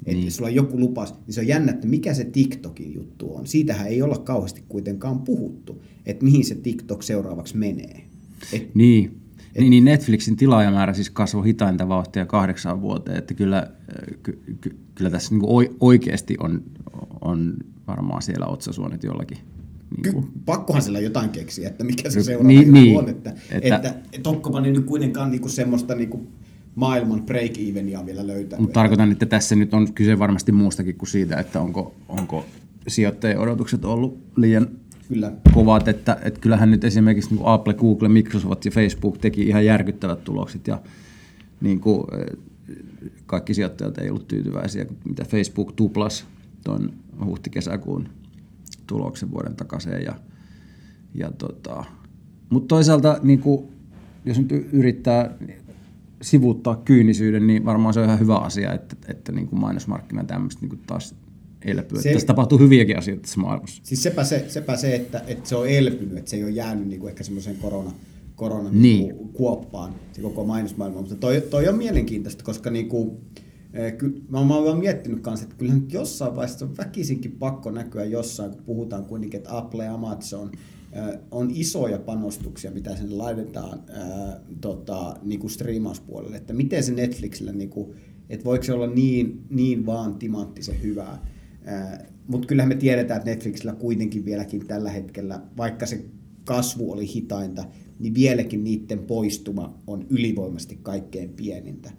että 0.06 0.20
niin. 0.20 0.32
sulla 0.32 0.48
on 0.48 0.54
joku 0.54 0.80
lupaus, 0.80 1.14
niin 1.26 1.34
se 1.34 1.40
on 1.40 1.46
jännä, 1.46 1.72
että 1.72 1.86
mikä 1.86 2.14
se 2.14 2.24
TikTokin 2.24 2.94
juttu 2.94 3.34
on. 3.34 3.46
Siitähän 3.46 3.88
ei 3.88 4.02
olla 4.02 4.18
kauheasti 4.18 4.64
kuitenkaan 4.68 5.20
puhuttu, 5.22 5.82
että 6.06 6.24
mihin 6.24 6.44
se 6.44 6.54
TikTok 6.54 7.02
seuraavaksi 7.02 7.56
menee. 7.56 8.02
Et, 8.52 8.74
niin. 8.74 9.20
Et, 9.54 9.60
niin, 9.60 9.70
niin 9.70 9.84
Netflixin 9.84 10.36
tilaajamäärä 10.36 10.92
siis 10.92 11.10
kasvoi 11.10 11.46
hitainta 11.46 11.88
vauhtia 11.88 12.26
kahdeksan 12.26 12.80
vuoteen, 12.80 13.18
että 13.18 13.34
kyllä, 13.34 13.70
ky, 14.22 14.40
ky, 14.60 14.76
kyllä 14.94 15.10
tässä 15.10 15.34
niin 15.34 15.76
oikeasti 15.80 16.36
on, 16.40 16.62
on 17.20 17.54
varmaan 17.86 18.22
siellä 18.22 18.46
otsasuonet 18.46 19.02
jollakin. 19.02 19.38
Niin 20.02 20.14
kuin. 20.14 20.28
pakkohan 20.44 20.82
sillä 20.82 21.00
jotain 21.00 21.30
keksiä, 21.30 21.68
että 21.68 21.84
mikä 21.84 22.10
se 22.10 22.22
seuraava 22.22 22.48
niin, 22.48 22.72
niin, 22.72 22.98
on. 22.98 23.08
Että, 23.08 23.34
että, 23.50 23.76
että, 23.76 23.94
että 24.12 24.28
onkopa 24.28 24.60
ne 24.60 24.70
nyt 24.70 24.84
kuitenkaan 24.84 25.30
niin 25.30 25.40
kuin 25.40 25.52
semmoista 25.52 25.94
niin 25.94 26.08
kuin 26.08 26.28
maailman 26.74 27.22
break-evenia 27.22 28.06
vielä 28.06 28.26
löytää. 28.26 28.58
Mutta 28.58 28.74
tarkoitan, 28.74 29.12
että 29.12 29.26
tässä 29.26 29.56
nyt 29.56 29.74
on 29.74 29.92
kyse 29.92 30.18
varmasti 30.18 30.52
muustakin 30.52 30.94
kuin 30.94 31.08
siitä, 31.08 31.36
että 31.36 31.60
onko, 31.60 31.94
onko 32.08 32.44
sijoittajien 32.88 33.38
odotukset 33.38 33.84
ollut 33.84 34.18
liian 34.36 34.68
Kyllä. 35.08 35.32
kovat, 35.54 35.88
että, 35.88 36.16
että 36.22 36.40
kyllähän 36.40 36.70
nyt 36.70 36.84
esimerkiksi 36.84 37.34
niin 37.34 37.46
Apple, 37.46 37.74
Google, 37.74 38.08
Microsoft 38.08 38.64
ja 38.64 38.70
Facebook 38.70 39.18
teki 39.18 39.42
ihan 39.42 39.64
järkyttävät 39.64 40.24
tulokset 40.24 40.66
ja 40.66 40.80
niin 41.60 41.80
kuin, 41.80 42.04
eh, 42.20 42.38
kaikki 43.26 43.54
sijoittajat 43.54 43.98
ei 43.98 44.08
ollut 44.08 44.28
tyytyväisiä, 44.28 44.86
mitä 45.04 45.24
Facebook 45.24 45.72
tuplas 45.72 46.26
tuon 46.64 46.92
huhti-kesäkuun 47.24 48.08
tuloksen 48.86 49.30
vuoden 49.30 49.56
takaisin. 49.56 49.92
Ja, 49.92 50.14
ja 51.14 51.30
tota, 51.38 51.84
mutta 52.50 52.68
toisaalta, 52.68 53.18
niin 53.22 53.38
kuin, 53.38 53.68
jos 54.24 54.38
nyt 54.38 54.68
yrittää 54.72 55.34
sivuuttaa 56.22 56.76
kyynisyyden, 56.76 57.46
niin 57.46 57.64
varmaan 57.64 57.94
se 57.94 58.00
on 58.00 58.06
ihan 58.06 58.20
hyvä 58.20 58.36
asia, 58.36 58.72
että, 58.72 58.96
että 59.08 59.32
niin 59.32 59.48
kuin 59.48 59.60
mainosmarkkina 59.60 60.24
tämmöistä 60.24 60.60
niin 60.60 60.68
kuin 60.68 60.80
taas 60.86 61.14
elpyy. 61.64 62.02
Se, 62.02 62.12
tässä 62.12 62.26
tapahtuu 62.26 62.58
hyviäkin 62.58 62.98
asioita 62.98 63.22
tässä 63.22 63.40
maailmassa. 63.40 63.80
Siis 63.84 64.02
sepä 64.02 64.24
se, 64.24 64.44
sepä 64.48 64.76
se 64.76 64.94
että, 64.94 65.22
että 65.26 65.48
se 65.48 65.56
on 65.56 65.68
elpynyt, 65.68 66.18
että 66.18 66.30
se 66.30 66.36
ei 66.36 66.42
ole 66.44 66.50
jäänyt 66.50 66.88
niin 66.88 67.00
kuin 67.00 67.10
ehkä 67.10 67.24
semmoiseen 67.24 67.56
korona, 67.56 67.92
korona 68.34 68.70
Niin. 68.70 68.82
niin. 68.82 69.16
kuin 69.16 69.28
kuoppaan, 69.28 69.94
se 70.12 70.22
koko 70.22 70.44
mainosmaailma. 70.44 71.00
Mutta 71.00 71.14
toi, 71.16 71.40
toi 71.40 71.68
on 71.68 71.78
mielenkiintoista, 71.78 72.44
koska 72.44 72.70
niin 72.70 72.88
kuin, 72.88 73.10
eh, 73.72 73.96
ky, 73.96 74.22
mä, 74.28 74.38
oon 74.38 74.48
vaan 74.48 74.78
miettinyt 74.78 75.20
kanssa, 75.20 75.44
että 75.44 75.56
kyllähän 75.56 75.80
nyt 75.80 75.92
jossain 75.92 76.36
vaiheessa 76.36 76.64
on 76.64 76.76
väkisinkin 76.76 77.32
pakko 77.32 77.70
näkyä 77.70 78.04
jossain, 78.04 78.50
kun 78.50 78.62
puhutaan 78.66 79.04
kuitenkin, 79.04 79.38
että 79.38 79.56
Apple 79.56 79.84
ja 79.84 79.94
Amazon 79.94 80.50
eh, 80.92 81.18
on 81.30 81.50
isoja 81.54 81.98
panostuksia, 81.98 82.70
mitä 82.70 82.96
sinne 82.96 83.14
laitetaan 83.14 83.80
ää, 83.92 84.40
tota, 84.60 85.16
niin 85.22 85.40
kuin 85.40 85.50
striimauspuolelle, 85.50 86.36
että 86.36 86.52
miten 86.52 86.82
se 86.82 86.92
Netflixillä, 86.92 87.52
niin 87.52 87.70
kuin, 87.70 87.90
että 88.28 88.44
voiko 88.44 88.64
se 88.64 88.72
olla 88.72 88.86
niin, 88.86 89.44
niin 89.50 89.86
vaan 89.86 90.14
timanttisen 90.14 90.82
hyvää. 90.82 91.35
Mutta 92.28 92.46
kyllähän 92.46 92.68
me 92.68 92.74
tiedetään, 92.74 93.18
että 93.18 93.30
Netflixillä 93.30 93.72
kuitenkin 93.72 94.24
vieläkin 94.24 94.66
tällä 94.66 94.90
hetkellä, 94.90 95.40
vaikka 95.56 95.86
se 95.86 96.04
kasvu 96.44 96.92
oli 96.92 97.14
hitainta, 97.14 97.64
niin 97.98 98.14
vieläkin 98.14 98.64
niiden 98.64 98.98
poistuma 98.98 99.78
on 99.86 100.06
ylivoimasti 100.10 100.78
kaikkein 100.82 101.30
pienintä 101.30 101.90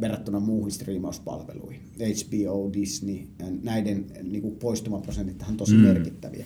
verrattuna 0.00 0.40
muuhun 0.40 0.70
striimauspalveluihin. 0.70 1.80
HBO, 1.98 2.70
Disney, 2.72 3.18
näiden 3.62 4.06
niin 4.22 4.42
kuin 4.42 4.56
poistumaprosentit 4.56 5.44
on 5.48 5.56
tosi 5.56 5.74
mm. 5.74 5.80
merkittäviä. 5.80 6.44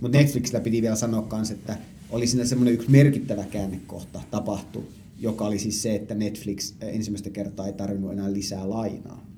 Mutta 0.00 0.18
Netflixillä 0.18 0.60
piti 0.60 0.82
vielä 0.82 0.96
sanoa 0.96 1.28
myös, 1.32 1.50
että 1.50 1.76
oli 2.10 2.26
siinä 2.26 2.44
semmoinen 2.44 2.74
yksi 2.74 2.90
merkittävä 2.90 3.44
käännekohta 3.44 4.20
tapahtui, 4.30 4.84
joka 5.18 5.44
oli 5.44 5.58
siis 5.58 5.82
se, 5.82 5.94
että 5.94 6.14
Netflix 6.14 6.74
ensimmäistä 6.80 7.30
kertaa 7.30 7.66
ei 7.66 7.72
tarvinnut 7.72 8.12
enää 8.12 8.32
lisää 8.32 8.70
lainaa. 8.70 9.31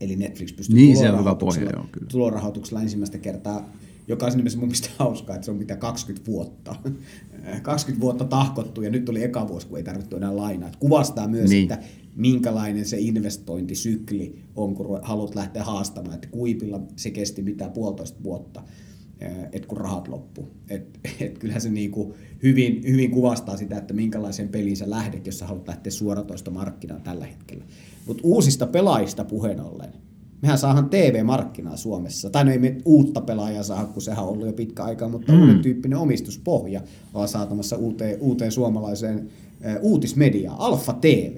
Eli 0.00 0.16
Netflix 0.16 0.56
pystyy 0.56 0.76
Niin, 0.76 0.96
se 0.96 1.10
on 1.10 1.18
hyvä 1.20 1.30
tulorahoituksella- 1.30 1.36
pohja, 1.38 1.70
joo, 1.72 1.86
kyllä. 1.92 2.06
tulorahoituksella 2.10 2.82
ensimmäistä 2.82 3.18
kertaa, 3.18 3.72
joka 4.08 4.26
on 4.26 4.32
mielessä 4.36 4.58
mun 4.58 4.68
mielestä 4.68 4.88
hauskaa, 4.98 5.34
että 5.36 5.44
se 5.44 5.50
on 5.50 5.56
mitä 5.56 5.76
20 5.76 6.30
vuotta. 6.30 6.76
20 7.62 8.00
vuotta 8.00 8.24
tahkottu 8.24 8.82
ja 8.82 8.90
nyt 8.90 9.08
oli 9.08 9.22
eka 9.24 9.48
vuosi, 9.48 9.66
kun 9.66 9.78
ei 9.78 9.84
tarvittu 9.84 10.16
enää 10.16 10.36
lainaa. 10.36 10.68
Et 10.68 10.76
kuvastaa 10.76 11.28
myös, 11.28 11.50
Niin. 11.50 11.62
että 11.62 11.78
minkälainen 12.16 12.84
se 12.84 12.96
investointisykli 13.00 14.38
on, 14.56 14.74
kun 14.74 14.98
haluat 15.02 15.34
lähteä 15.34 15.64
haastamaan. 15.64 16.14
Että 16.14 16.28
kuipilla 16.28 16.80
se 16.96 17.10
kesti 17.10 17.42
mitä 17.42 17.68
puolitoista 17.68 18.22
vuotta, 18.22 18.62
että 19.52 19.68
kun 19.68 19.78
rahat 19.78 20.08
loppu. 20.08 20.48
Et, 20.70 21.00
et 21.20 21.38
kyllähän 21.38 21.60
se 21.60 21.70
niinku 21.70 22.14
hyvin, 22.42 22.82
hyvin 22.88 23.10
kuvastaa 23.10 23.56
sitä, 23.56 23.78
että 23.78 23.94
minkälaiseen 23.94 24.48
peliin 24.48 24.76
sä 24.76 24.90
lähdet, 24.90 25.26
jos 25.26 25.38
sä 25.38 25.46
haluat 25.46 25.68
lähteä 25.68 25.90
suoratoista 25.90 26.50
markkinaan 26.50 27.02
tällä 27.02 27.26
hetkellä. 27.26 27.64
Mutta 28.06 28.22
uusista 28.24 28.66
pelaajista 28.66 29.24
puheen 29.24 29.60
ollen, 29.60 29.92
mehän 30.42 30.58
saahan 30.58 30.90
TV-markkinaa 30.90 31.76
Suomessa. 31.76 32.30
Tai 32.30 32.44
no 32.44 32.50
ei 32.50 32.58
me 32.58 32.76
uutta 32.84 33.20
pelaajaa 33.20 33.62
saa, 33.62 33.84
kun 33.84 34.02
sehän 34.02 34.24
on 34.24 34.30
ollut 34.30 34.46
jo 34.46 34.52
pitkä 34.52 34.84
aikaa, 34.84 35.08
mutta 35.08 35.32
mm. 35.32 35.40
uuden 35.40 35.58
tyyppinen 35.58 35.98
omistuspohja 35.98 36.80
ollaan 37.14 37.28
saatamassa 37.28 37.76
uuteen, 37.76 38.20
uuteen 38.20 38.52
suomalaiseen 38.52 39.28
äh, 39.66 39.76
uutismediaan, 39.80 40.60
Alfa 40.60 40.92
TV. 40.92 41.36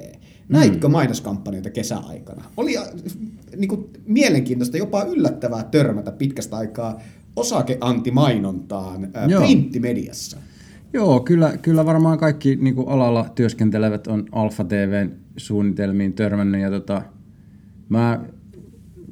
Näitkö 0.49 0.89
mainoskampanjoita 0.89 1.71
kesäaikana? 1.71 2.45
Oli 2.57 2.79
äh, 2.79 2.89
niin 3.57 3.69
kuin, 3.69 3.87
mielenkiintoista, 4.07 4.77
jopa 4.77 5.03
yllättävää 5.03 5.65
törmätä 5.65 6.13
pitkästä 6.13 6.57
aikaa 6.57 7.01
osakeantimainontaan 7.39 9.09
Joo. 9.27 9.41
printtimediassa. 9.41 10.39
Joo, 10.93 11.21
kyllä, 11.21 11.57
kyllä 11.57 11.87
varmaan 11.87 12.19
kaikki 12.19 12.57
niin 12.57 12.75
kuin 12.75 12.89
alalla 12.89 13.27
työskentelevät 13.35 14.07
on 14.07 14.25
Alfa 14.33 14.65
TVn 14.65 15.13
suunnitelmiin 15.37 16.13
törmännyt 16.13 16.61
ja 16.61 16.71
tota, 16.71 17.03
mä, 17.89 18.21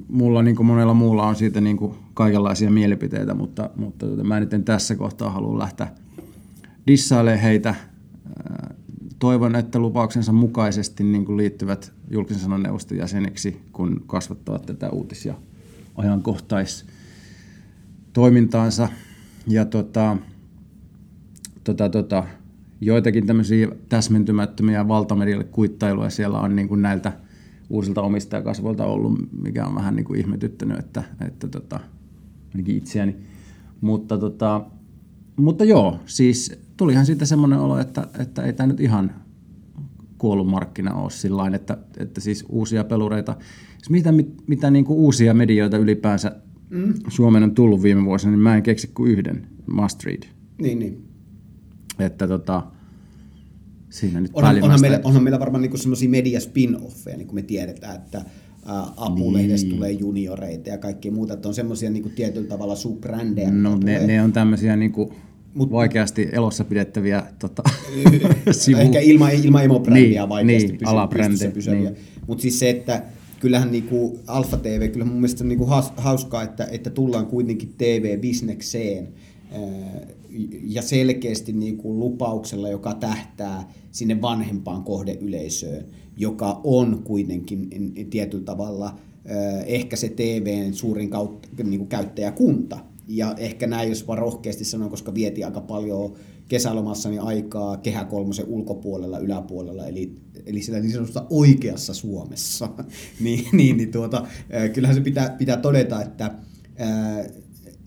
mulla 0.08 0.42
niin 0.42 0.56
kuin 0.56 0.66
monella 0.66 0.94
muulla 0.94 1.26
on 1.26 1.36
siitä 1.36 1.60
niin 1.60 1.76
kuin 1.76 1.94
kaikenlaisia 2.14 2.70
mielipiteitä, 2.70 3.34
mutta, 3.34 3.70
mutta 3.76 4.06
tota, 4.06 4.24
mä 4.24 4.40
nyt 4.40 4.54
en 4.54 4.64
tässä 4.64 4.94
kohtaa 4.94 5.30
halua 5.30 5.58
lähteä 5.58 5.88
dissailemaan 6.86 7.42
heitä. 7.42 7.74
Toivon, 9.18 9.56
että 9.56 9.78
lupauksensa 9.78 10.32
mukaisesti 10.32 11.04
niin 11.04 11.24
kuin 11.24 11.36
liittyvät 11.36 11.92
julkisen 12.10 12.42
sanan 12.42 12.62
neuvoston 12.62 12.98
jäseniksi, 12.98 13.60
kun 13.72 14.04
kasvattavat 14.06 14.66
tätä 14.66 14.90
uutis- 14.90 15.26
ja 15.26 15.34
ajankohtais 15.96 16.86
toimintaansa. 18.16 18.88
Ja 19.48 19.64
tota, 19.64 20.16
tota, 21.64 21.88
tota, 21.88 22.24
joitakin 22.80 23.26
tämmöisiä 23.26 23.68
täsmentymättömiä 23.88 24.88
valtamedialle 24.88 25.44
kuittailuja 25.44 26.10
siellä 26.10 26.40
on 26.40 26.56
niin 26.56 26.68
kuin 26.68 26.82
näiltä 26.82 27.12
uusilta 27.70 28.02
omistajakasvoilta 28.02 28.84
ollut, 28.84 29.18
mikä 29.42 29.66
on 29.66 29.74
vähän 29.74 29.96
niin 29.96 30.04
kuin 30.04 30.20
ihmetyttänyt, 30.20 30.78
että, 30.78 31.02
että 31.26 31.48
tota, 31.48 31.80
ainakin 32.54 32.76
itseäni. 32.76 33.16
Mutta, 33.80 34.18
tota, 34.18 34.66
mutta 35.36 35.64
joo, 35.64 36.00
siis 36.06 36.58
tulihan 36.76 37.06
siitä 37.06 37.26
semmoinen 37.26 37.58
olo, 37.58 37.78
että, 37.78 38.08
että 38.18 38.42
ei 38.42 38.52
tämä 38.52 38.66
nyt 38.66 38.80
ihan 38.80 39.14
kuollut 40.18 40.48
markkina 40.48 40.94
ole 40.94 41.10
sillä 41.10 41.50
että, 41.54 41.78
että 41.96 42.20
siis 42.20 42.44
uusia 42.48 42.84
pelureita, 42.84 43.36
siis 43.78 43.90
mitä, 43.90 44.12
mit- 44.12 44.42
mitä 44.46 44.70
niin 44.70 44.84
kuin 44.84 44.98
uusia 44.98 45.34
medioita 45.34 45.76
ylipäänsä 45.76 46.36
mm. 46.70 46.94
Suomeen 47.08 47.44
on 47.44 47.54
tullut 47.54 47.82
viime 47.82 48.04
vuosina, 48.04 48.30
niin 48.30 48.40
mä 48.40 48.56
en 48.56 48.62
keksi 48.62 48.90
kuin 48.94 49.12
yhden, 49.12 49.46
Must 49.66 50.04
Read. 50.04 50.22
Niin, 50.62 50.78
niin. 50.78 51.02
Että 51.98 52.28
tota, 52.28 52.62
siinä 53.90 54.20
nyt 54.20 54.30
Onhan, 54.34 54.62
onhan, 54.62 54.80
meillä, 54.80 55.00
onhan 55.04 55.22
meillä 55.22 55.40
varmaan 55.40 55.62
niinku 55.62 55.76
semmoisia 55.76 56.08
media 56.08 56.40
spin-offeja, 56.40 57.16
niin 57.16 57.26
kuin 57.26 57.34
me 57.34 57.42
tiedetään, 57.42 57.96
että 57.96 58.18
ää, 58.66 58.84
Apulehdestä 58.96 59.66
Niin. 59.66 59.76
tulee 59.76 59.92
junioreita 59.92 60.68
ja 60.68 60.78
kaikkea 60.78 61.12
muuta, 61.12 61.34
että 61.34 61.48
on 61.48 61.54
semmoisia 61.54 61.90
niinku 61.90 62.08
tietyllä 62.08 62.48
tavalla 62.48 62.76
subbrändejä. 62.76 63.50
No, 63.50 63.70
ne, 63.70 63.78
tulee. 63.80 64.06
ne 64.06 64.22
on 64.22 64.32
tämmöisiä 64.32 64.76
niin 64.76 64.92
kuin 64.92 65.08
Mut- 65.58 65.70
vaikeasti 65.70 66.28
elossa 66.32 66.64
pidettäviä 66.64 67.22
tota, 67.38 67.62
sivu... 68.50 68.78
Ehkä 68.80 69.00
ilman, 69.00 69.32
ilman 69.32 69.64
emobrändiä 69.64 70.20
Niin, 70.20 70.28
vaikeasti 70.28 70.68
niin, 70.68 70.78
pysy, 70.78 70.90
alabrändi, 70.90 71.48
pysyviä. 71.54 71.80
niin. 71.80 71.96
Mutta 72.26 72.42
siis 72.42 72.58
se, 72.58 72.70
että 72.70 73.02
kyllähän 73.40 73.70
niinku 73.70 74.18
Alfa 74.26 74.56
TV, 74.56 74.90
kyllä 74.90 75.06
mun 75.06 75.14
mielestä 75.14 75.44
on 75.44 75.48
niinku 75.48 75.66
haus- 75.66 75.92
hauskaa, 75.96 76.42
että, 76.42 76.68
että 76.70 76.90
tullaan 76.90 77.26
kuitenkin 77.26 77.74
TV-bisnekseen 77.78 79.08
ja 80.62 80.82
selkeästi 80.82 81.52
niinku 81.52 81.98
lupauksella, 81.98 82.68
joka 82.68 82.94
tähtää 82.94 83.72
sinne 83.90 84.22
vanhempaan 84.22 84.82
kohdeyleisöön, 84.82 85.84
joka 86.16 86.60
on 86.64 87.02
kuitenkin 87.04 87.68
tietyllä 88.10 88.44
tavalla 88.44 88.98
ehkä 89.66 89.96
se 89.96 90.08
TVn 90.08 90.74
suurin 90.74 91.10
kautta, 91.10 91.48
niinku 91.64 91.86
käyttäjäkunta. 91.86 92.78
Ja 93.08 93.34
ehkä 93.38 93.66
näin, 93.66 93.88
jos 93.88 94.06
vaan 94.08 94.18
rohkeasti 94.18 94.64
sanon, 94.64 94.90
koska 94.90 95.14
vietiin 95.14 95.46
aika 95.46 95.60
paljon 95.60 96.12
kesälomassani 96.48 97.18
aikaa 97.18 97.76
Kehä 97.76 98.04
kolmosen 98.04 98.46
ulkopuolella, 98.48 99.18
yläpuolella, 99.18 99.86
eli, 99.86 100.14
eli 100.46 100.62
siellä 100.62 100.80
niin 100.80 100.92
sanotusta 100.92 101.26
oikeassa 101.30 101.94
Suomessa, 101.94 102.68
niin, 103.24 103.48
niin, 103.52 103.76
niin 103.76 103.90
tuota, 103.90 104.26
äh, 104.54 104.72
kyllähän 104.72 104.96
se 104.96 105.02
pitää, 105.02 105.30
pitää 105.30 105.56
todeta, 105.56 106.02
että 106.02 106.34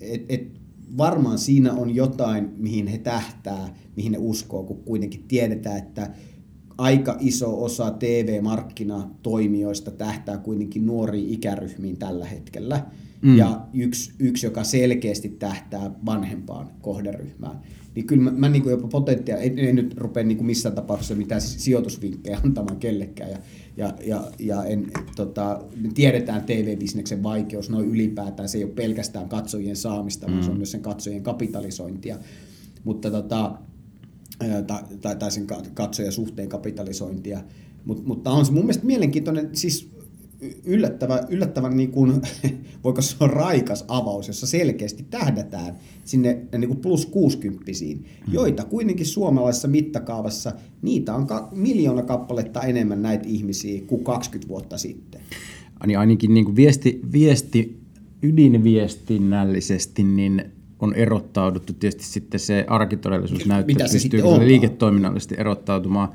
et, 0.02 0.26
et 0.30 0.60
varmaan 0.98 1.38
siinä 1.38 1.74
on 1.74 1.96
jotain, 1.96 2.50
mihin 2.58 2.88
he 2.88 2.98
tähtää, 2.98 3.76
mihin 3.96 4.12
ne 4.12 4.18
uskoo, 4.18 4.64
kun 4.64 4.84
kuitenkin 4.84 5.24
tiedetään, 5.28 5.78
että 5.78 6.10
aika 6.78 7.18
iso 7.20 7.64
osa 7.64 7.92
TV-markkinatoimijoista 7.92 9.92
tähtää 9.92 10.38
kuitenkin 10.38 10.86
nuoriin 10.86 11.30
ikäryhmiin 11.30 11.98
tällä 11.98 12.26
hetkellä. 12.26 12.86
Mm. 13.22 13.38
Ja 13.38 13.62
yksi, 13.74 14.12
yksi, 14.20 14.46
joka 14.46 14.64
selkeästi 14.64 15.30
tähtää 15.30 15.92
vanhempaan 16.06 16.70
kohderyhmään. 16.82 17.62
Niin 18.00 18.08
kyllä 18.08 18.24
mä, 18.24 18.32
mä 18.32 18.50
niin 18.50 18.62
kuin 18.62 18.72
jopa 18.72 18.88
potentiaa, 18.88 19.38
en, 19.38 19.60
en 19.60 19.76
nyt 19.76 19.98
rupea 19.98 20.24
niin 20.24 20.38
kuin 20.38 20.46
missään 20.46 20.76
tapauksessa 20.76 21.16
mitään 21.16 21.42
sijoitusvinkkejä 21.42 22.40
antamaan 22.46 22.78
kellekään. 22.78 23.30
Ja, 23.30 23.38
ja, 23.78 23.94
ja, 24.06 24.24
ja 24.40 24.64
en, 24.64 24.92
tota, 25.16 25.64
me 25.76 25.90
tiedetään 25.94 26.44
TV-bisneksen 26.44 27.24
vaikeus 27.24 27.70
noin 27.70 27.90
ylipäätään. 27.90 28.50
Se 28.50 28.58
ei 28.58 28.64
ole 28.64 28.72
pelkästään 28.72 29.30
katsojien 29.30 29.76
saamista, 29.76 30.28
mm. 30.28 30.34
vaan 30.34 30.44
se 30.44 30.52
on 30.52 30.58
myös 30.58 30.72
sen 30.72 30.82
katsojien 30.82 31.24
kapitalisointia. 31.24 32.18
Mutta 32.84 33.12
tota, 33.12 33.58
tai, 34.68 34.84
tai, 35.02 35.16
tai 35.16 35.32
sen 35.32 35.48
ka- 35.48 35.64
katsojasuhteen 35.74 36.50
kapitalisointia. 36.50 37.44
Mut, 37.86 38.06
mutta 38.06 38.32
on 38.32 38.46
se 38.46 38.52
mun 38.52 38.64
mielestä 38.64 38.86
mielenkiintoinen, 38.86 39.50
siis 39.54 39.90
yllättävä, 40.66 41.24
yllättävän 41.30 41.78
niin 41.78 41.92
kuin, 41.92 42.22
voiko 42.84 43.02
se 43.02 43.16
olla 43.20 43.34
raikas 43.34 43.86
avaus, 43.88 44.28
jossa 44.28 44.48
selkeästi 44.48 45.06
tähdätään 45.10 45.76
sinne 46.06 46.42
niin 46.58 46.68
kuin 46.68 46.80
plus 46.80 47.06
60 47.06 47.72
joita 48.32 48.66
kuitenkin 48.66 49.06
suomalaisessa 49.06 49.68
mittakaavassa, 49.68 50.54
niitä 50.82 51.16
on 51.16 51.28
ka- 51.28 51.50
miljoona 51.52 52.02
kappaletta 52.02 52.62
enemmän 52.62 53.02
näitä 53.02 53.28
ihmisiä 53.28 53.82
kuin 53.88 54.04
20 54.04 54.50
vuotta 54.50 54.78
sitten. 54.78 55.22
niin 55.88 56.00
ainakin 56.00 56.34
niin 56.34 56.46
kuin 56.46 56.56
viesti, 56.56 57.02
viesti, 57.12 57.80
ydinviestinnällisesti 58.24 60.04
niin 60.04 60.44
on 60.80 60.94
erottauduttu. 60.94 61.74
Tietysti 61.74 62.04
sitten 62.04 62.40
se 62.40 62.66
arkitodellisuus 62.68 63.46
näyttää, 63.46 63.74
Mitä 63.74 63.86
että 63.86 63.98
se 63.98 64.10
pystyy 64.10 64.48
liiketoiminnallisesti 64.48 65.36
erottautumaan. 65.38 66.10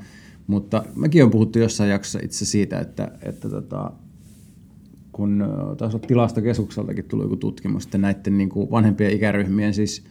Mutta 0.47 0.83
mäkin 0.95 1.23
on 1.23 1.31
puhuttu 1.31 1.59
jossain 1.59 1.89
jaksossa 1.89 2.19
itse 2.23 2.45
siitä, 2.45 2.79
että, 2.79 3.11
että 3.21 3.49
tota, 3.49 3.91
kun 5.15 5.43
taas 5.77 5.95
on 5.95 6.01
tilastokeskukseltakin 6.01 7.05
tullut 7.05 7.25
joku 7.25 7.35
tutkimus, 7.35 7.85
että 7.85 7.97
näiden 7.97 8.37
niin 8.37 8.49
kuin 8.49 8.71
vanhempien 8.71 9.11
ikäryhmien 9.11 9.73
siis, 9.73 10.03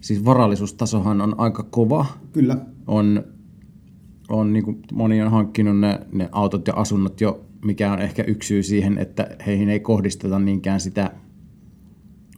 siis 0.00 0.24
varallisuustasohan 0.24 1.20
on 1.20 1.34
aika 1.38 1.62
kova. 1.62 2.06
Kyllä. 2.32 2.56
On, 2.86 3.24
on 4.28 4.52
niin 4.52 4.64
kuin 4.64 4.82
moni 4.92 5.22
on 5.22 5.30
hankkinut 5.30 5.78
ne, 5.78 6.00
ne 6.12 6.28
autot 6.32 6.66
ja 6.66 6.74
asunnot 6.76 7.20
jo, 7.20 7.44
mikä 7.64 7.92
on 7.92 8.02
ehkä 8.02 8.22
yksi 8.22 8.46
syy 8.46 8.62
siihen, 8.62 8.98
että 8.98 9.36
heihin 9.46 9.68
ei 9.68 9.80
kohdisteta 9.80 10.38
niinkään 10.38 10.80
sitä 10.80 11.10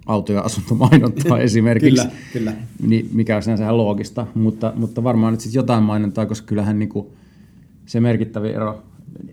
auto- 0.06 0.32
ja 0.32 0.40
asuntomainontaa 0.40 1.38
esimerkiksi. 1.48 2.02
Kyllä, 2.02 2.16
kyllä. 2.32 2.54
Niin, 2.82 3.08
mikä 3.12 3.36
on 3.36 3.42
sinänsä 3.42 3.76
loogista, 3.76 4.26
mutta, 4.34 4.72
mutta 4.76 5.04
varmaan 5.04 5.32
nyt 5.32 5.40
sitten 5.40 5.58
jotain 5.58 5.82
mainontaa, 5.82 6.26
koska 6.26 6.46
kyllähän 6.46 6.78
niin 6.78 6.88
kuin 6.88 7.06
se 7.86 8.00
merkittävä 8.00 8.48
ero 8.48 8.82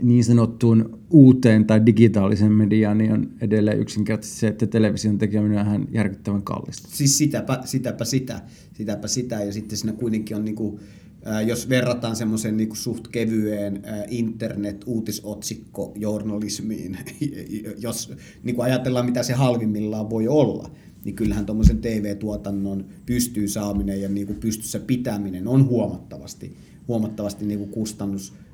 niin 0.01 0.23
sanottuun 0.23 0.99
uuteen 1.09 1.65
tai 1.65 1.85
digitaaliseen 1.85 2.51
mediaan 2.51 2.97
niin 2.97 3.11
on 3.11 3.29
edelleen 3.41 3.79
yksinkertaisesti 3.79 4.39
se, 4.39 4.47
että 4.47 4.67
television 4.67 5.17
tekeminen 5.17 5.59
on 5.59 5.65
ihan 5.65 5.87
järkyttävän 5.91 6.41
kallista. 6.41 6.89
Siis 6.91 7.17
sitäpä, 7.17 7.59
sitäpä 7.65 8.05
sitä, 8.05 8.41
sitäpä 8.73 9.07
sitä 9.07 9.43
ja 9.43 9.53
sitten 9.53 9.77
siinä 9.77 9.93
kuitenkin 9.93 10.37
on 10.37 10.45
niinku, 10.45 10.79
ää, 11.25 11.41
jos 11.41 11.69
verrataan 11.69 12.15
semmoisen 12.15 12.57
niinku 12.57 12.75
suht 12.75 13.07
kevyeen 13.07 13.83
internet-uutisotsikko-journalismiin, 14.09 16.97
jos 17.85 18.13
niinku 18.43 18.61
ajatellaan 18.61 19.05
mitä 19.05 19.23
se 19.23 19.33
halvimmillaan 19.33 20.09
voi 20.09 20.27
olla, 20.27 20.71
niin 21.05 21.15
kyllähän 21.15 21.45
tuommoisen 21.45 21.77
TV-tuotannon 21.77 22.85
pystyy 23.05 23.47
saaminen 23.47 24.01
ja 24.01 24.09
niinku 24.09 24.33
pystyssä 24.33 24.79
pitäminen 24.79 25.47
on 25.47 25.65
huomattavasti, 25.65 26.57
huomattavasti 26.87 27.45
niinku 27.45 27.65
kustannus 27.65 28.33
ää, 28.33 28.52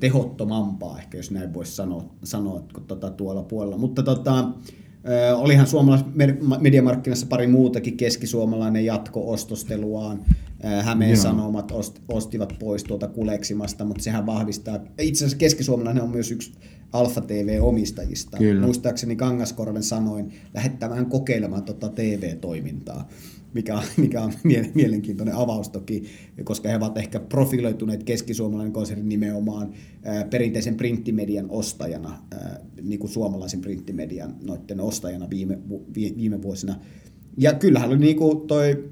tehottomampaa, 0.00 0.98
ehkä 0.98 1.16
jos 1.16 1.30
näin 1.30 1.54
voisi 1.54 1.72
sanoa, 1.72 2.04
sanoa 2.24 2.64
kuin 2.74 2.84
tota 2.86 3.10
tuolla 3.10 3.42
puolella. 3.42 3.78
Mutta 3.78 4.02
tota, 4.02 4.48
Ö, 5.08 5.36
olihan 5.36 5.66
suomalaisessa 5.66 6.12
mediamarkkinassa 6.60 7.26
pari 7.26 7.46
muutakin 7.46 7.96
keskisuomalainen 7.96 8.84
jatko 8.84 9.30
ostosteluaan. 9.30 10.20
Ö, 10.64 10.82
Hämeen 10.82 11.10
Joo. 11.10 11.22
Sanomat 11.22 11.72
ost, 11.72 11.98
ostivat 12.08 12.54
pois 12.58 12.84
tuolta 12.84 13.08
Kuleksimasta, 13.08 13.84
mutta 13.84 14.02
sehän 14.02 14.26
vahvistaa. 14.26 14.78
Itse 14.98 15.24
asiassa 15.24 15.38
keskisuomalainen 15.38 16.02
on 16.02 16.10
myös 16.10 16.30
yksi 16.30 16.52
Alfa 16.92 17.20
TV-omistajista. 17.20 18.36
Kyllä. 18.36 18.66
Muistaakseni 18.66 19.16
Kangaskorven 19.16 19.82
sanoin 19.82 20.32
lähettää 20.54 20.90
vähän 20.90 21.06
kokeilemaan 21.06 21.62
tuota 21.62 21.88
TV-toimintaa, 21.88 23.08
mikä 23.54 23.76
on, 23.76 23.82
mikä 23.96 24.22
on 24.22 24.32
mie- 24.44 24.70
mielenkiintoinen 24.74 25.34
avaus 25.34 25.68
toki, 25.68 26.04
koska 26.44 26.68
he 26.68 26.76
ovat 26.76 26.98
ehkä 26.98 27.20
profiloituneet 27.20 28.02
keskisuomalainen 28.02 28.72
konserni 28.72 29.04
nimenomaan 29.04 29.72
perinteisen 30.30 30.74
printtimedian 30.74 31.46
ostajana, 31.48 32.22
niin 32.82 33.00
kuin 33.00 33.10
suomalaisen 33.10 33.60
printtimedian 33.60 34.36
noiden 34.46 34.80
ostajana 34.80 35.30
viime, 35.30 35.58
viime 35.94 36.42
vuosina. 36.42 36.76
Ja 37.38 37.54
kyllähän 37.54 37.90
oli 37.90 37.98
niin 37.98 38.16
kuin 38.16 38.46
toi 38.46 38.90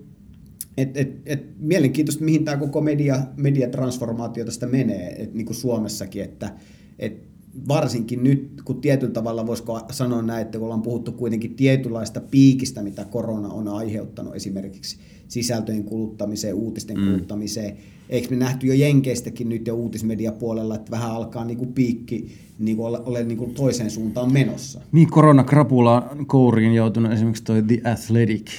et, 0.79 0.97
et, 0.97 1.23
et, 1.27 1.59
mielenkiintoista, 1.59 2.25
mihin 2.25 2.45
tämä 2.45 2.57
koko 2.57 2.81
media, 2.81 3.27
mediatransformaatio 3.37 4.45
tästä 4.45 4.67
menee, 4.67 5.23
et, 5.23 5.35
niin 5.35 5.47
kuin 5.47 5.57
Suomessakin, 5.57 6.23
että 6.23 6.55
et 6.99 7.28
varsinkin 7.69 8.23
nyt, 8.23 8.63
kun 8.65 8.81
tietyllä 8.81 9.13
tavalla 9.13 9.47
voisiko 9.47 9.81
sanoa 9.91 10.23
näin, 10.23 10.43
että 10.43 10.59
kun 10.59 10.65
ollaan 10.65 10.83
puhuttu 10.83 11.13
kuitenkin 11.13 11.55
tietynlaista 11.55 12.21
piikistä, 12.21 12.83
mitä 12.83 13.05
korona 13.05 13.49
on 13.49 13.69
aiheuttanut 13.69 14.37
esimerkiksi 14.37 14.99
sisältöjen 15.29 15.85
kuluttamiseen, 15.85 16.55
uutisten 16.55 16.99
mm. 16.99 17.05
kuluttamiseen. 17.05 17.77
Eikö 18.09 18.29
me 18.31 18.37
nähty 18.37 18.67
jo 18.67 18.75
Jenkeistäkin 18.75 19.49
nyt 19.49 19.67
jo 19.67 19.75
uutismediapuolella, 19.75 20.75
että 20.75 20.91
vähän 20.91 21.11
alkaa 21.11 21.45
niinku 21.45 21.67
piikki 21.67 22.33
niinku 22.59 22.85
olla, 22.85 22.99
olla 22.99 23.19
niinku 23.19 23.47
toiseen 23.47 23.91
suuntaan 23.91 24.33
menossa. 24.33 24.81
Niin 24.93 25.11
koronakrapula 25.11 26.17
kouriin 26.27 26.75
joutunut 26.75 27.13
esimerkiksi 27.13 27.45
toi 27.45 27.63
The 27.63 27.81
Athletic. 27.85 28.51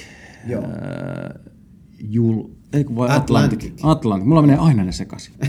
Joo. 0.48 0.62
Ää, 0.62 1.40
jul, 1.98 2.44
ei 2.72 2.84
kun 2.84 2.96
vai 2.96 3.08
Atlantic. 3.10 3.58
Atlantic. 3.58 3.80
Atlantic. 3.82 4.28
Mulla 4.28 4.42
menee 4.42 4.56
aina 4.56 4.84
ne 4.84 4.92
sekaisin. 4.92 5.34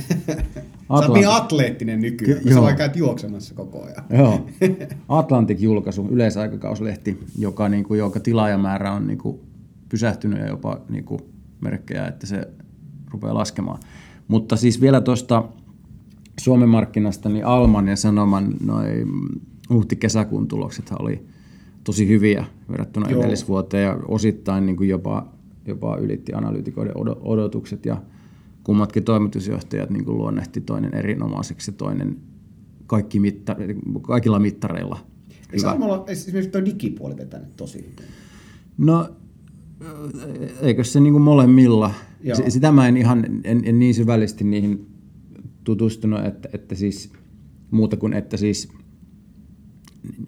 Sä 0.99 1.07
oot 1.07 1.13
niin 1.13 1.29
atleettinen 1.29 2.01
nykyään, 2.01 2.43
Ky- 2.43 2.53
sä 2.53 2.73
käyt 2.73 2.95
juoksemassa 2.95 3.53
koko 3.53 3.83
ajan. 3.83 4.05
Joo. 4.09 4.47
Atlantic-julkaisu, 5.19 6.07
yleisaikakauslehti, 6.09 7.19
joka, 7.37 7.69
niin 7.69 7.83
kuin, 7.83 7.97
joka 7.97 8.19
tilaajamäärä 8.19 8.91
on 8.91 9.07
niin 9.07 9.17
kuin, 9.17 9.39
pysähtynyt 9.89 10.39
ja 10.39 10.47
jopa 10.47 10.79
niin 10.89 11.03
kuin, 11.03 11.21
merkkejä, 11.61 12.07
että 12.07 12.27
se 12.27 12.47
rupeaa 13.11 13.33
laskemaan. 13.33 13.79
Mutta 14.27 14.55
siis 14.55 14.81
vielä 14.81 15.01
tuosta 15.01 15.43
Suomen 16.39 16.69
markkinasta, 16.69 17.29
niin 17.29 17.45
Alman 17.45 17.87
ja 17.87 17.95
Sanoman 17.95 18.53
noin 18.63 19.07
huhti-kesäkuun 19.69 20.47
tulokset 20.47 20.91
oli 20.99 21.25
tosi 21.83 22.07
hyviä 22.07 22.45
verrattuna 22.71 23.09
Joo. 23.09 23.21
edellisvuoteen 23.21 23.83
ja 23.83 23.97
osittain 24.07 24.65
niin 24.65 24.77
kuin 24.77 24.89
jopa, 24.89 25.27
jopa 25.67 25.97
ylitti 25.97 26.33
analyytikoiden 26.33 26.97
odo- 26.97 27.19
odotukset 27.21 27.85
ja 27.85 28.01
kummatkin 28.63 29.03
toimitusjohtajat 29.03 29.89
niin 29.89 30.05
kuin 30.05 30.17
luonnehti 30.17 30.61
toinen 30.61 30.93
erinomaiseksi 30.93 31.71
ja 31.71 31.77
toinen 31.77 32.17
kaikki 32.87 33.19
mitta, 33.19 33.55
kaikilla 34.01 34.39
mittareilla. 34.39 34.99
Eikö 35.29 35.59
Salmalla 35.59 36.03
esimerkiksi 36.07 36.51
tuo 36.51 36.65
digipuoli 36.65 37.17
vetänyt 37.17 37.55
tosi 37.55 37.77
hyvin? 37.77 37.95
No, 38.77 39.09
eikö 40.61 40.83
se 40.83 40.99
niin 40.99 41.13
kuin 41.13 41.23
molemmilla? 41.23 41.93
Joo. 42.23 42.37
Sitä 42.49 42.71
mä 42.71 42.87
en 42.87 42.97
ihan 42.97 43.25
en, 43.43 43.61
en 43.65 43.79
niin 43.79 43.93
syvällisesti 43.93 44.43
niihin 44.43 44.85
tutustunut, 45.63 46.25
että, 46.25 46.49
että 46.53 46.75
siis 46.75 47.11
muuta 47.71 47.97
kuin 47.97 48.13
että 48.13 48.37
siis 48.37 48.69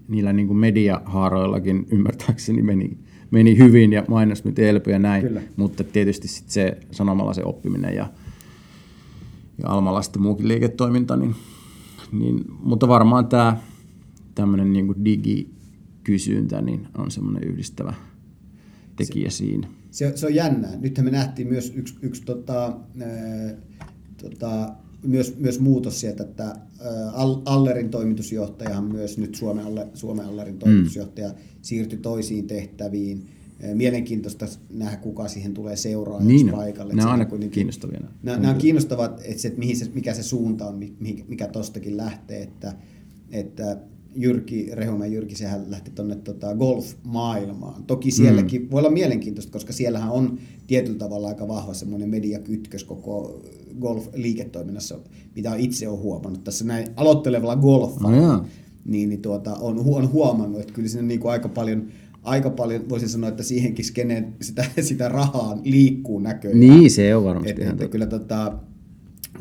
niillä 0.08 0.34
niin 0.34 0.48
kuin 0.48 0.58
mediahaaroillakin 0.58 1.88
ymmärtääkseni 1.92 2.62
meni, 2.62 2.98
meni 3.34 3.58
hyvin 3.58 3.94
ja 3.94 4.04
mainos 4.08 4.44
nyt 4.44 4.60
elpyi 4.60 4.94
ja 4.94 5.00
näin, 5.00 5.22
Kyllä. 5.28 5.42
mutta 5.56 5.84
tietysti 5.84 6.28
sit 6.28 6.50
se 6.50 6.78
sanomalla 6.92 7.34
se 7.34 7.44
oppiminen 7.44 7.96
ja, 7.96 8.10
ja 9.58 9.70
Almalla 9.70 10.02
sitten 10.02 10.22
muukin 10.22 10.48
liiketoiminta, 10.48 11.18
niin, 11.18 11.36
niin, 12.12 12.46
mutta 12.64 12.88
varmaan 12.88 13.28
tämä 13.28 13.58
tämmöinen 14.36 14.74
niin 14.74 15.06
digikysyntä 15.06 16.62
niin 16.62 16.88
on 16.98 17.12
semmoinen 17.12 17.44
yhdistävä 17.44 17.94
tekijä 18.96 19.30
siinä. 19.30 19.68
Se, 19.92 20.12
se 20.16 20.26
on 20.26 20.36
jännää. 20.36 20.76
Nythän 20.76 21.06
me 21.06 21.12
nähtiin 21.12 21.48
myös 21.48 21.74
yksi, 21.76 21.96
yksi 22.02 22.24
tota, 22.26 22.64
ää, 23.02 23.54
tota, 24.22 24.70
myös, 25.04 25.38
myös 25.40 25.60
muutos 25.60 26.00
sieltä, 26.00 26.24
että 26.24 26.56
Allerin 27.46 27.90
toimitusjohtajahan 27.90 28.84
myös 28.84 29.18
nyt 29.18 29.36
Suomen, 29.36 29.66
Suomen 29.94 30.26
Allerin 30.26 30.60
toimitusjohtaja 30.60 31.30
mm. 31.30 31.36
siirtyi 31.62 32.00
toisiin 32.00 32.48
tehtäviin. 32.48 33.26
Mielenkiintoista 33.74 34.48
nähdä, 34.74 34.98
kuka 34.98 35.28
siihen 35.28 35.54
tulee 35.54 35.76
seuraajaksi 35.76 36.28
Niin, 36.28 36.50
paikalle. 36.50 36.94
nämä 36.94 37.08
on 37.08 37.12
aina 37.12 37.26
kuitenkin- 37.26 37.56
kiinnostavia. 37.56 38.00
nämä. 38.24 38.38
Nämä, 38.38 38.54
on 38.54 38.58
kiinnostavat, 38.58 39.22
että, 39.26 39.42
se, 39.42 39.48
että 39.48 39.60
mihin 39.60 39.78
se, 39.78 39.92
mikä 39.94 40.14
se 40.14 40.24
suunta 40.24 40.68
on, 40.68 40.76
mihin, 41.00 41.26
mikä 41.28 41.48
tostakin 41.48 41.98
lähtee, 41.98 42.42
että, 42.42 42.74
että 43.32 43.78
Jyrki, 44.16 44.70
Rehumäen 44.74 45.14
Jyrki, 45.14 45.36
sehän 45.36 45.72
lähti 45.72 45.92
tuonne 45.92 46.16
tota 46.16 46.56
golf-maailmaan. 46.56 47.84
Toki 47.84 48.12
sielläkin 48.12 48.62
mm. 48.62 48.72
voi 48.72 48.80
olla 48.80 48.90
mielenkiintoista, 48.90 49.52
koska 49.52 49.74
siellähän 49.74 50.12
on 50.12 50.40
tietyllä 50.68 50.98
tavalla 50.98 51.28
aika 51.28 51.48
vahva 51.48 51.74
semmoinen 51.74 52.10
mediakytkös 52.10 52.84
koko 52.84 53.42
golf-liiketoiminnassa, 53.80 55.00
mitä 55.36 55.56
itse 55.56 55.88
olen 55.88 56.00
huomannut 56.02 56.44
tässä 56.44 56.66
näin 56.66 56.88
aloittelevalla 56.96 57.56
golfalla. 57.56 58.28
No 58.28 58.46
niin, 58.86 59.10
niin 59.10 59.22
tuota, 59.22 59.54
on, 59.54 59.80
on 59.88 60.12
huomannut, 60.12 60.62
että 60.62 60.74
kyllä 60.74 60.90
siinä 60.90 61.08
niin 61.08 61.20
kuin 61.20 61.32
aika 61.32 61.50
paljon 61.50 61.88
aika 62.24 62.50
paljon, 62.50 62.90
voisin 62.90 63.10
sanoa, 63.10 63.30
että 63.30 63.44
siihenkin 63.44 63.86
skeneen 63.86 64.36
sitä, 64.42 64.66
sitä 64.82 65.10
rahaa 65.10 65.60
liikkuu 65.64 66.20
näköjään. 66.20 66.60
Niin, 66.60 66.92
se 66.92 67.16
on 67.16 67.24
varmasti 67.24 67.52
Et, 67.52 67.60
ihan 67.60 67.72
et, 67.72 67.78
totta. 67.78 67.92
kyllä 67.92 68.06
tota, 68.06 68.54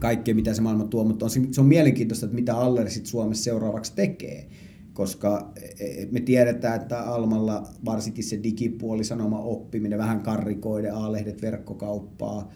kaikkea, 0.00 0.34
mitä 0.34 0.54
se 0.54 0.62
maailma 0.62 0.84
tuo, 0.84 1.04
mutta 1.04 1.24
on, 1.24 1.30
se- 1.30 1.48
se 1.50 1.60
on 1.60 1.66
mielenkiintoista, 1.66 2.26
että 2.26 2.34
mitä 2.34 2.56
Aller 2.56 2.90
sit 2.90 3.06
Suomessa 3.06 3.44
seuraavaksi 3.44 3.92
tekee. 3.96 4.48
Koska 4.92 5.52
e, 5.80 6.06
me 6.10 6.20
tiedetään, 6.20 6.80
että 6.80 7.00
Almalla 7.00 7.62
varsinkin 7.84 8.24
se 8.24 8.42
digipuoli, 8.42 9.04
sanoma 9.04 9.38
oppiminen, 9.38 9.98
vähän 9.98 10.20
karrikoiden, 10.20 10.94
A-lehdet, 10.94 11.42
verkkokauppaa, 11.42 12.52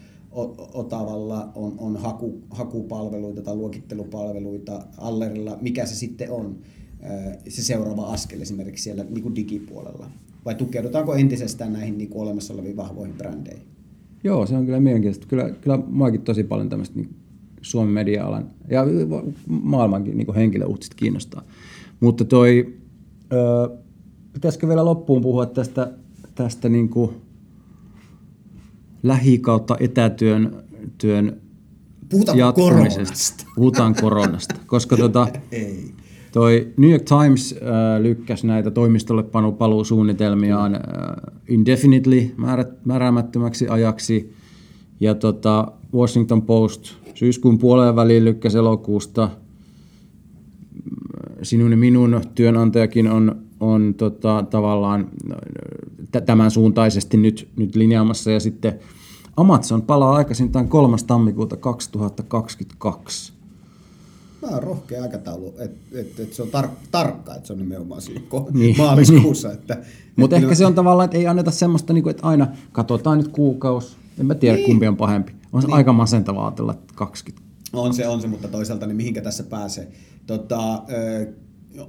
Otavalla 0.73 1.51
on, 1.55 1.75
on 1.77 1.97
haku, 1.97 2.41
hakupalveluita 2.49 3.41
tai 3.41 3.55
luokittelupalveluita, 3.55 4.85
Allerilla, 4.97 5.57
mikä 5.61 5.85
se 5.85 5.95
sitten 5.95 6.31
on 6.31 6.57
ää, 7.01 7.37
se 7.49 7.63
seuraava 7.63 8.05
askel 8.05 8.41
esimerkiksi 8.41 8.83
siellä 8.83 9.03
niin 9.03 9.23
kuin 9.23 9.35
digipuolella? 9.35 10.11
Vai 10.45 10.55
tukeudutaanko 10.55 11.15
entisestään 11.15 11.73
näihin 11.73 11.97
niin 11.97 12.09
kuin 12.09 12.21
olemassa 12.21 12.53
oleviin 12.53 12.77
vahvoihin 12.77 13.15
brändeihin? 13.15 13.67
Joo, 14.23 14.45
se 14.45 14.55
on 14.55 14.65
kyllä 14.65 14.79
mielenkiintoista. 14.79 15.27
Kyllä, 15.27 15.49
kyllä 15.49 15.79
muakin 15.87 16.21
tosi 16.21 16.43
paljon 16.43 16.69
tämmöistä 16.69 16.95
niin 16.95 17.15
Suomen 17.61 17.93
media-alan 17.93 18.51
ja 18.69 18.85
maailmankin 19.47 20.17
niin 20.17 20.35
henkilöuutiset 20.35 20.93
kiinnostaa. 20.93 21.43
Mutta 21.99 22.25
toi, 22.25 22.77
ö, 23.33 23.77
pitäisikö 24.33 24.67
vielä 24.67 24.85
loppuun 24.85 25.21
puhua 25.21 25.45
tästä, 25.45 25.91
tästä 26.35 26.69
niin 26.69 26.89
kuin 26.89 27.11
lähi- 29.03 29.39
kautta 29.39 29.77
etätyön 29.79 30.63
työn 30.97 31.41
jatkumisesta. 32.35 32.95
koronasta? 32.95 33.45
Puhutaan 33.55 33.95
koronasta, 34.01 34.55
koska 34.67 34.97
tota, 35.03 35.27
Ei. 35.51 35.93
toi 36.31 36.73
New 36.77 36.89
York 36.89 37.03
Times 37.03 37.53
äh, 37.53 38.01
lykkäsi 38.01 38.47
näitä 38.47 38.71
toimistolle 38.71 39.23
paluusuunnitelmiaan 39.57 40.75
äh, 40.75 40.81
indefinitely 41.47 42.33
määrät, 42.37 42.85
määräämättömäksi 42.85 43.67
ajaksi. 43.67 44.33
Ja 44.99 45.15
tota, 45.15 45.71
Washington 45.93 46.41
Post 46.41 46.93
syyskuun 47.13 47.57
puoleen 47.57 47.95
väliin 47.95 48.25
lykkäsi 48.25 48.57
elokuusta. 48.57 49.29
Sinun 51.43 51.71
ja 51.71 51.77
minun 51.77 52.21
työnantajakin 52.35 53.07
on, 53.11 53.35
on 53.59 53.93
tota, 53.97 54.45
tavallaan 54.49 55.09
t- 56.11 56.25
tämän 56.25 56.51
suuntaisesti 56.51 57.17
nyt, 57.17 57.47
nyt 57.55 57.75
linjaamassa. 57.75 58.31
Ja 58.31 58.39
sitten 58.39 58.79
Amazon 59.37 59.81
palaa 59.81 60.15
aikaisintaan 60.15 60.67
3. 60.67 60.97
tammikuuta 61.07 61.57
2022. 61.57 63.33
Tämä 64.41 64.55
on 64.55 64.63
rohkea 64.63 65.01
aikataulu, 65.03 65.53
että 65.57 65.99
et, 65.99 66.19
et 66.19 66.33
se 66.33 66.41
on 66.41 66.47
tar- 66.47 66.69
tarkka, 66.91 67.35
että 67.35 67.47
se 67.47 67.53
on 67.53 67.59
nimenomaan 67.59 68.01
ko- 68.01 68.51
Niin. 68.59 68.75
maaliskuussa. 68.77 69.51
Että, 69.51 69.77
Mutta 70.15 70.35
ehkä 70.35 70.55
se 70.55 70.65
on 70.65 70.75
tavallaan, 70.75 71.05
että 71.05 71.17
ei 71.17 71.27
anneta 71.27 71.51
semmoista, 71.51 71.93
niinku, 71.93 72.09
että 72.09 72.27
aina 72.27 72.47
katsotaan 72.71 73.17
nyt 73.17 73.27
kuukausi. 73.27 73.95
En 74.19 74.25
mä 74.25 74.35
tiedä, 74.35 74.55
niin. 74.55 74.65
kumpi 74.65 74.87
on 74.87 74.97
pahempi. 74.97 75.31
On 75.53 75.61
se 75.61 75.67
niin. 75.67 75.75
aika 75.75 75.93
masentavaa 75.93 76.47
ajatella, 76.47 76.71
että 76.71 76.93
20. 76.95 77.47
On 77.73 77.93
se, 77.93 78.07
on 78.07 78.21
se, 78.21 78.27
mutta 78.27 78.47
toisaalta 78.47 78.87
niin 78.87 78.97
mihinkä 78.97 79.21
tässä 79.21 79.43
pääsee. 79.43 79.87
Tota, 80.27 80.83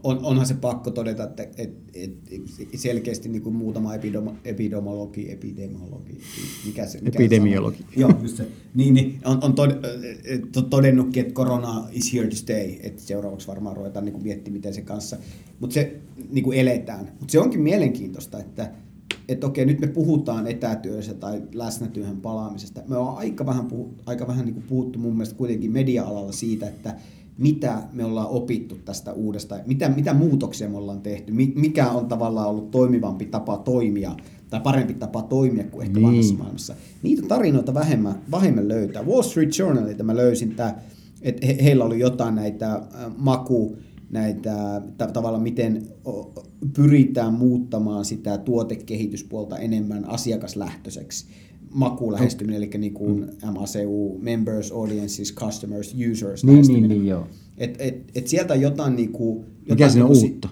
on, 0.02 0.24
onhan 0.24 0.46
se 0.46 0.54
pakko 0.54 0.90
todeta, 0.90 1.24
että 1.24 1.42
et, 1.42 1.70
et, 1.94 2.12
selkeästi 2.74 3.28
niin 3.28 3.42
kuin 3.42 3.56
muutama 3.56 3.94
epidemo, 3.94 4.34
epidemiologi, 4.44 5.32
epidemiologi, 5.32 6.18
mikä 6.66 6.86
se, 6.86 7.00
mikä 7.00 7.18
Epidemiologi. 7.18 7.78
Se? 7.78 8.00
Joo, 8.00 8.10
just 8.22 8.36
se. 8.36 8.46
Niin, 8.74 8.94
niin 8.94 9.20
on, 9.24 9.38
on 9.44 9.54
tod, 9.54 9.70
to- 10.52 10.62
todennutkin, 10.62 11.20
että 11.20 11.34
korona 11.34 11.88
is 11.92 12.14
here 12.14 12.28
to 12.28 12.36
stay, 12.36 12.74
että 12.82 13.02
seuraavaksi 13.02 13.48
varmaan 13.48 13.76
ruvetaan 13.76 14.04
niin 14.04 14.12
kuin 14.12 14.24
miettimään, 14.24 14.58
miten 14.58 14.74
se 14.74 14.82
kanssa, 14.82 15.16
mutta 15.60 15.74
se 15.74 15.96
niin 16.30 16.44
kuin 16.44 16.58
eletään. 16.58 17.12
Mutta 17.20 17.32
se 17.32 17.38
onkin 17.38 17.60
mielenkiintoista, 17.60 18.38
että 18.40 18.72
että 19.28 19.46
okei, 19.46 19.66
nyt 19.66 19.80
me 19.80 19.86
puhutaan 19.86 20.46
etätyössä 20.46 21.14
tai 21.14 21.42
läsnätyöhön 21.54 22.20
palaamisesta. 22.20 22.82
Me 22.88 22.96
ollaan 22.96 23.16
aika 23.16 23.46
vähän, 23.46 23.66
puhu, 23.66 23.94
aika 24.06 24.26
vähän 24.26 24.44
niin 24.44 24.54
kuin 24.54 24.66
puhuttu 24.68 24.98
mun 24.98 25.12
mielestä 25.12 25.36
kuitenkin 25.36 25.72
media-alalla 25.72 26.32
siitä, 26.32 26.68
että 26.68 26.94
mitä 27.38 27.82
me 27.92 28.04
ollaan 28.04 28.28
opittu 28.28 28.78
tästä 28.84 29.12
uudesta, 29.12 29.58
mitä, 29.66 29.88
mitä 29.88 30.14
muutoksia 30.14 30.68
me 30.68 30.76
ollaan 30.76 31.00
tehty, 31.00 31.32
mi- 31.32 31.52
mikä 31.56 31.90
on 31.90 32.06
tavallaan 32.08 32.48
ollut 32.48 32.70
toimivampi 32.70 33.26
tapa 33.26 33.56
toimia 33.58 34.16
tai 34.50 34.60
parempi 34.60 34.94
tapa 34.94 35.22
toimia 35.22 35.64
kuin 35.64 35.82
ehkä 35.86 35.98
Niin. 36.00 36.06
vanhassa 36.06 36.34
maailmassa. 36.34 36.74
Niitä 37.02 37.22
tarinoita 37.28 37.74
vähemmän, 37.74 38.22
vähemmän 38.30 38.68
löytää. 38.68 39.02
Wall 39.02 39.22
Street 39.22 39.58
Journalilta 39.58 40.04
mä 40.04 40.16
löysin 40.16 40.54
tämä, 40.54 40.74
että 41.22 41.46
he, 41.46 41.58
heillä 41.62 41.84
oli 41.84 41.98
jotain 42.00 42.34
näitä 42.34 42.74
äh, 42.74 42.82
maku, 43.16 43.76
näitä 44.10 44.82
ta- 44.98 45.06
tavallaan 45.06 45.42
miten 45.42 45.86
o- 46.04 46.32
pyritään 46.76 47.34
muuttamaan 47.34 48.04
sitä 48.04 48.38
tuotekehityspuolta 48.38 49.58
enemmän 49.58 50.04
asiakaslähtöiseksi 50.08 51.26
makulähestyminen, 51.70 52.62
eli 52.62 52.70
niin 52.78 52.94
kuin 52.94 53.30
MACU, 53.52 54.18
Members, 54.20 54.72
Audiences, 54.72 55.34
Customers, 55.34 55.94
Users 56.12 56.44
Niin, 56.44 56.52
lähestyminen. 56.52 56.88
niin, 56.88 56.98
niin, 57.00 57.10
joo. 57.10 57.26
Et, 57.58 57.76
et, 57.78 58.10
et 58.14 58.26
sieltä 58.26 58.54
jotain 58.54 58.96
niinku... 58.96 59.44
Mikä 59.60 59.72
jotain 59.72 59.90
siinä 59.90 60.06
on 60.06 60.12
niinku 60.12 60.26
uutta? 60.32 60.48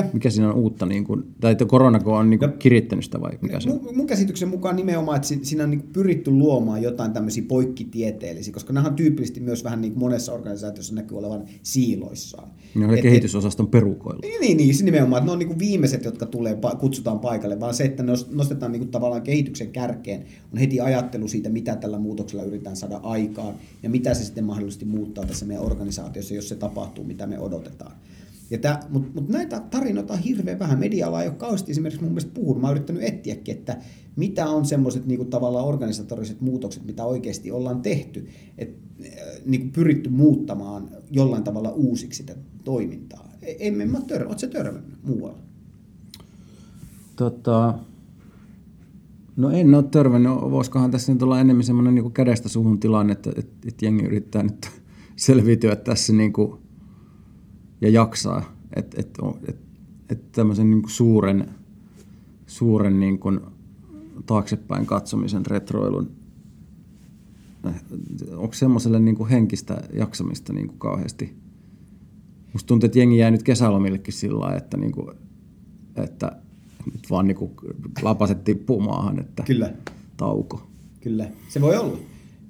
Mitä? 0.00 0.08
Mikä 0.12 0.30
siinä 0.30 0.48
on 0.48 0.54
uutta, 0.54 0.86
niin 0.86 1.04
kuin, 1.04 1.22
tai 1.40 1.52
että 1.52 1.64
koronako 1.64 2.16
on 2.16 2.30
niin 2.30 2.38
kuin 2.40 2.50
No. 2.50 2.56
kirittänyt 2.58 3.04
sitä 3.04 3.20
vai 3.20 3.30
mikä 3.42 3.60
se 3.60 3.70
on? 3.70 3.80
Mun, 3.84 3.96
mun 3.96 4.06
käsityksen 4.06 4.48
mukaan 4.48 4.76
nimenomaan, 4.76 5.16
että 5.16 5.28
si- 5.28 5.40
siinä 5.42 5.64
on 5.64 5.70
niin 5.70 5.82
pyritty 5.92 6.30
luomaan 6.30 6.82
jotain 6.82 7.12
tämmöisiä 7.12 7.44
poikkitieteellisiä, 7.48 8.52
koska 8.52 8.72
nämä 8.72 8.88
on 8.88 8.94
tyypillisesti 8.94 9.40
myös 9.40 9.64
vähän 9.64 9.80
niin 9.80 9.92
kuin 9.92 10.00
monessa 10.00 10.32
organisaatiossa 10.32 10.94
näkyy 10.94 11.18
olevan 11.18 11.44
siiloissaan. 11.62 12.48
Ne 12.74 12.86
on 12.86 12.94
Et- 12.94 13.00
kehitysosaston 13.02 13.66
perukoilla. 13.68 14.20
Niin, 14.22 14.40
niin, 14.40 14.56
niin 14.56 14.84
nimenomaan, 14.84 15.20
että 15.20 15.26
ne 15.26 15.32
on 15.32 15.38
niin 15.38 15.48
kuin 15.48 15.58
viimeiset, 15.58 16.04
jotka 16.04 16.26
tulee, 16.26 16.58
kutsutaan 16.80 17.18
paikalle, 17.20 17.60
vaan 17.60 17.74
se, 17.74 17.84
että 17.84 18.02
ne 18.02 18.10
nos- 18.12 18.30
nostetaan 18.30 18.72
niin 18.72 18.80
kuin 18.80 18.90
tavallaan 18.90 19.22
kehityksen 19.22 19.68
kärkeen, 19.72 20.24
on 20.52 20.58
heti 20.58 20.80
ajattelu 20.80 21.28
siitä, 21.28 21.48
mitä 21.48 21.76
tällä 21.76 21.98
muutoksella 21.98 22.44
yritetään 22.44 22.76
saada 22.76 22.96
aikaan 23.02 23.54
ja 23.82 23.90
mitä 23.90 24.14
se 24.14 24.24
sitten 24.24 24.44
mahdollisesti 24.44 24.84
muuttaa 24.84 25.24
tässä 25.24 25.46
meidän 25.46 25.64
organisaatiossa, 25.64 26.34
jos 26.34 26.48
se 26.48 26.54
tapahtuu, 26.54 27.04
mitä 27.04 27.26
me 27.26 27.38
odotetaan. 27.38 27.92
Mutta 28.88 29.10
mut 29.14 29.28
näitä 29.28 29.60
tarinoita 29.60 30.12
on 30.12 30.18
hirveän 30.18 30.58
vähän. 30.58 30.78
Media-ala 30.78 31.22
ei 31.22 31.28
ole 31.28 31.36
kauheasti 31.36 31.72
esimerkiksi 31.72 32.02
mun 32.02 32.12
mielestä 32.12 32.34
puhunut. 32.34 32.60
Mä 32.60 32.66
oon 32.66 32.76
yrittänyt 32.76 33.02
etsiäkin, 33.02 33.56
että 33.56 33.76
mitä 34.16 34.48
on 34.48 34.64
semmoiset 34.64 35.06
niinku 35.06 35.24
tavallaan 35.24 35.66
organisatoriset 35.66 36.40
muutokset, 36.40 36.84
mitä 36.84 37.04
oikeasti 37.04 37.50
ollaan 37.50 37.82
tehty. 37.82 38.28
Et, 38.58 38.76
äh, 39.04 39.10
niinku 39.46 39.68
pyritty 39.72 40.10
muuttamaan 40.10 40.90
jollain 41.10 41.44
tavalla 41.44 41.70
uusiksi 41.70 42.16
sitä 42.16 42.34
toimintaa. 42.64 43.32
Emme 43.42 43.86
mä 43.86 44.00
törmännyt. 44.00 44.42
Oletko 44.42 44.58
törmännyt 44.58 45.04
muualla? 45.04 45.38
Tota, 47.16 47.74
no 49.36 49.50
en 49.50 49.74
ole 49.74 49.82
törmännyt. 49.82 50.32
Voisikohan 50.32 50.90
tässä 50.90 51.12
nyt 51.12 51.22
olla 51.22 51.40
enemmän 51.40 51.64
semmoinen 51.64 51.94
niin 51.94 52.12
kädestä 52.12 52.48
suhun 52.48 52.80
tilanne, 52.80 53.12
että, 53.12 53.30
että, 53.36 53.68
että 53.68 53.84
jengi 53.84 54.04
yrittää 54.04 54.42
nyt 54.42 54.70
selviytyä 55.16 55.76
tässä 55.76 56.12
niin 56.12 56.32
kuin, 56.32 56.61
ja 57.82 57.90
jaksaa. 57.90 58.56
Että 58.76 59.00
et, 59.00 59.18
et, 59.48 59.56
et 60.08 60.32
tämmöisen 60.32 60.70
niin 60.70 60.82
kuin 60.82 60.90
suuren, 60.90 61.48
suuren 62.46 63.00
niin 63.00 63.18
kuin 63.18 63.40
taaksepäin 64.26 64.86
katsomisen 64.86 65.46
retroilun 65.46 66.10
onko 68.36 68.54
semmoiselle 68.54 69.00
niin 69.00 69.16
kuin 69.16 69.30
henkistä 69.30 69.82
jaksamista 69.94 70.52
niin 70.52 70.66
kuin 70.66 70.78
kauheasti? 70.78 71.36
Musta 72.52 72.66
tuntuu, 72.66 72.86
että 72.86 72.98
jengi 72.98 73.18
jää 73.18 73.30
nyt 73.30 73.42
kesälomillekin 73.42 74.14
sillä 74.14 74.40
lailla, 74.40 74.58
että, 74.58 74.76
niin 74.76 74.92
kuin, 74.92 75.16
että 75.96 76.36
nyt 76.92 77.10
vaan 77.10 77.26
niin 77.26 77.36
kuin 77.36 77.50
lapaset 78.02 78.44
tippuu 78.44 78.80
maahan, 78.80 79.20
että 79.20 79.42
Kyllä. 79.42 79.72
tauko. 80.16 80.66
Kyllä, 81.00 81.30
se 81.48 81.60
voi 81.60 81.76
olla. 81.76 81.98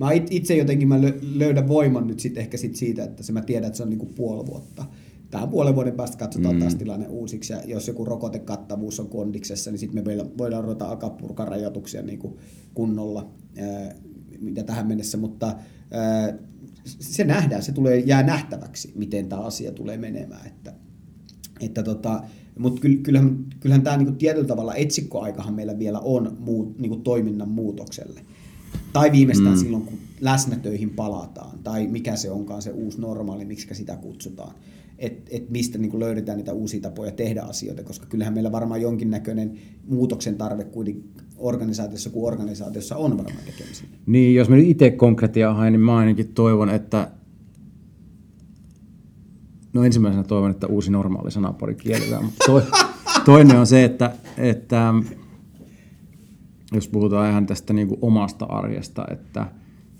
Mä 0.00 0.12
it- 0.12 0.32
itse 0.32 0.56
jotenkin 0.56 0.88
mä 0.88 0.98
lö- 0.98 1.18
löydän 1.34 1.68
voiman 1.68 2.06
nyt 2.06 2.20
sit 2.20 2.38
ehkä 2.38 2.56
sit 2.56 2.76
siitä, 2.76 3.04
että 3.04 3.22
se 3.22 3.32
mä 3.32 3.42
tiedän, 3.42 3.66
että 3.66 3.76
se 3.76 3.82
on 3.82 3.90
niinku 3.90 4.06
puoli 4.06 4.46
vuotta. 4.46 4.84
Tähän 5.32 5.48
puolen 5.48 5.74
vuoden 5.74 5.94
päästä 5.94 6.16
katsotaan 6.16 6.54
mm. 6.54 6.60
taas 6.60 6.74
tilanne 6.74 7.08
uusiksi, 7.08 7.52
ja 7.52 7.58
jos 7.66 7.88
joku 7.88 8.04
rokotekattavuus 8.04 9.00
on 9.00 9.08
kondiksessa, 9.08 9.70
niin 9.70 9.78
sitten 9.78 10.04
me 10.04 10.28
voidaan 10.38 10.64
ruveta 10.64 10.88
alkaa 10.88 11.10
purkaa 11.10 11.46
rajoituksia 11.46 12.02
niinku 12.02 12.38
kunnolla, 12.74 13.30
ää, 13.58 13.94
mitä 14.40 14.62
tähän 14.62 14.86
mennessä, 14.86 15.18
mutta 15.18 15.56
se 16.84 17.24
nähdään, 17.24 17.62
se 17.62 17.72
tulee, 17.72 17.98
jää 17.98 18.22
nähtäväksi, 18.22 18.92
miten 18.94 19.28
tämä 19.28 19.42
asia 19.42 19.72
tulee 19.72 19.96
menemään, 19.96 20.46
että 20.46 20.72
että 21.60 21.82
tota, 21.82 22.22
mutta 22.58 22.80
kyllähän, 23.02 23.44
kyllähän 23.60 23.82
tämä 23.82 23.96
niinku 23.96 24.12
tietyllä 24.12 24.46
tavalla 24.46 24.74
etsikkoaikahan 24.74 25.54
meillä 25.54 25.78
vielä 25.78 26.00
on 26.00 26.36
muu, 26.40 26.74
niinku 26.78 26.96
toiminnan 26.96 27.48
muutokselle. 27.48 28.20
Tai 28.92 29.12
viimeistään 29.12 29.54
mm. 29.54 29.60
silloin, 29.60 29.82
kun 29.82 29.98
läsnätöihin 30.20 30.90
palataan, 30.90 31.58
tai 31.58 31.86
mikä 31.86 32.16
se 32.16 32.30
onkaan 32.30 32.62
se 32.62 32.70
uusi 32.70 33.00
normaali, 33.00 33.44
miksi 33.44 33.74
sitä 33.74 33.96
kutsutaan. 33.96 34.54
Että 34.98 35.30
et 35.30 35.50
mistä 35.50 35.78
niinku 35.78 36.00
löydetään 36.00 36.38
niitä 36.38 36.52
uusia 36.52 36.80
tapoja 36.80 37.12
tehdä 37.12 37.42
asioita, 37.42 37.82
koska 37.82 38.06
kyllähän 38.06 38.34
meillä 38.34 38.52
varmaan 38.52 38.82
jonkinnäköinen 38.82 39.58
muutoksen 39.88 40.36
tarve 40.36 40.64
kuitenkin 40.64 41.10
organisaatiossa 41.36 42.10
kuin 42.10 42.26
organisaatiossa 42.26 42.96
on 42.96 43.18
varmaan 43.18 43.44
tekemisen. 43.46 43.88
Niin, 44.06 44.34
jos 44.34 44.48
mä 44.48 44.56
nyt 44.56 44.68
itse 44.68 44.90
konkretiaa 44.90 45.54
haen, 45.54 45.72
niin 45.72 45.80
mä 45.80 45.96
ainakin 45.96 46.28
toivon, 46.28 46.70
että 46.70 47.10
No 49.72 49.84
ensimmäisenä 49.84 50.24
toivon, 50.24 50.50
että 50.50 50.66
uusi 50.66 50.90
normaali 50.90 51.30
sanapari 51.30 51.74
kielletään, 51.74 52.24
mutta 52.24 52.44
to, 52.46 52.62
toinen 53.24 53.58
on 53.58 53.66
se, 53.66 53.84
että, 53.84 54.12
että 54.38 54.94
jos 56.72 56.88
puhutaan 56.88 57.30
ihan 57.30 57.46
tästä 57.46 57.72
niin 57.72 57.88
kuin 57.88 57.98
omasta 58.02 58.44
arjesta, 58.44 59.04
että 59.10 59.46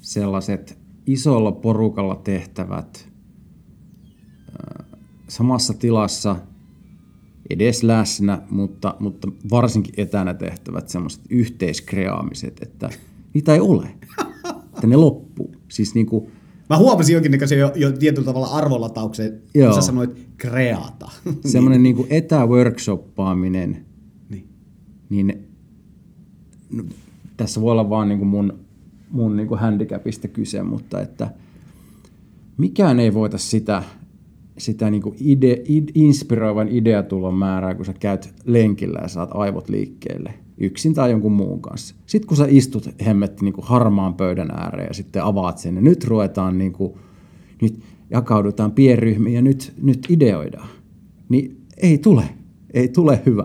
sellaiset 0.01 0.79
isolla 1.07 1.53
porukalla 1.53 2.17
tehtävät 2.17 3.13
samassa 5.29 5.75
tilassa 5.75 6.37
edes 7.51 7.83
läsnä, 7.83 8.43
mutta, 8.51 8.97
mutta 8.99 9.29
varsinkin 9.51 9.95
etänä 9.97 10.35
tehtävät 10.35 10.89
semmoiset 10.89 11.23
yhteiskreaamiset, 11.31 12.63
että 12.63 12.91
niitä 13.35 13.55
ei 13.55 13.61
ole, 13.61 13.89
että 14.75 14.87
ne 14.87 14.97
loppuu. 14.97 15.55
Siis 15.69 15.95
niin 15.95 16.07
kuin, 16.07 16.33
Mä 16.71 16.79
huomasin 16.79 17.15
jonkinnäköisen 17.15 17.59
jo, 17.59 17.73
jo 17.77 17.93
tietyllä 17.93 18.27
tavalla 18.27 18.47
arvolatauksen, 18.47 19.43
kun 19.53 19.75
sä 19.75 19.81
sanoit 19.81 20.29
kreata. 20.37 21.11
semmoinen 21.47 21.83
niin 21.83 22.07
etäworkshoppaaminen, 22.11 23.87
niin. 24.29 24.49
niin 25.11 25.27
no, 25.27 25.35
tässä 27.37 27.61
voi 27.61 27.73
olla 27.73 27.91
vaan 27.91 28.09
niin 28.09 28.19
kuin 28.19 28.29
mun, 28.29 28.59
mun 29.11 29.37
niin 29.37 29.49
kuin 29.49 29.61
handicapista 29.61 30.29
kyse, 30.29 30.63
mutta 30.63 31.01
että 31.01 31.31
mikään 32.57 33.01
ei 33.01 33.15
voita 33.15 33.39
sitä, 33.39 33.83
sitä 34.59 34.91
niin 34.91 35.03
kuin 35.03 35.17
ide, 35.21 35.63
id, 35.65 35.89
inspiroivan 35.95 36.69
ideatulon 36.69 37.35
määrää, 37.35 37.75
kun 37.75 37.85
sä 37.85 37.95
käyt 38.01 38.35
lenkillä 38.45 38.99
ja 39.03 39.09
saat 39.09 39.31
aivot 39.35 39.69
liikkeelle 39.69 40.35
yksin 40.59 40.95
tai 40.95 41.11
jonkun 41.11 41.33
muun 41.33 41.61
kanssa. 41.61 41.95
Sitten 42.07 42.29
kun 42.29 42.37
sä 42.37 42.47
istut 42.49 42.89
hemmetti 43.07 43.45
niin 43.45 43.55
kuin 43.55 43.67
harmaan 43.67 44.15
pöydän 44.15 44.51
ääreen 44.51 44.89
ja 44.89 44.95
sitten 44.95 45.25
avaat 45.25 45.59
sen, 45.59 45.75
ja 45.75 45.81
nyt 45.81 46.05
ruvetaan, 46.05 46.59
niin 46.59 46.73
kuin, 46.73 46.93
nyt 47.63 47.81
jakaudutaan 48.11 48.73
pienryhmiin 48.73 49.35
ja 49.35 49.43
nyt, 49.43 49.73
nyt 49.83 50.07
ideoidaan, 50.09 50.69
niin 51.29 51.61
ei 51.77 51.99
tule, 51.99 52.25
ei 52.75 52.89
tule 52.89 53.23
hyvä. 53.27 53.45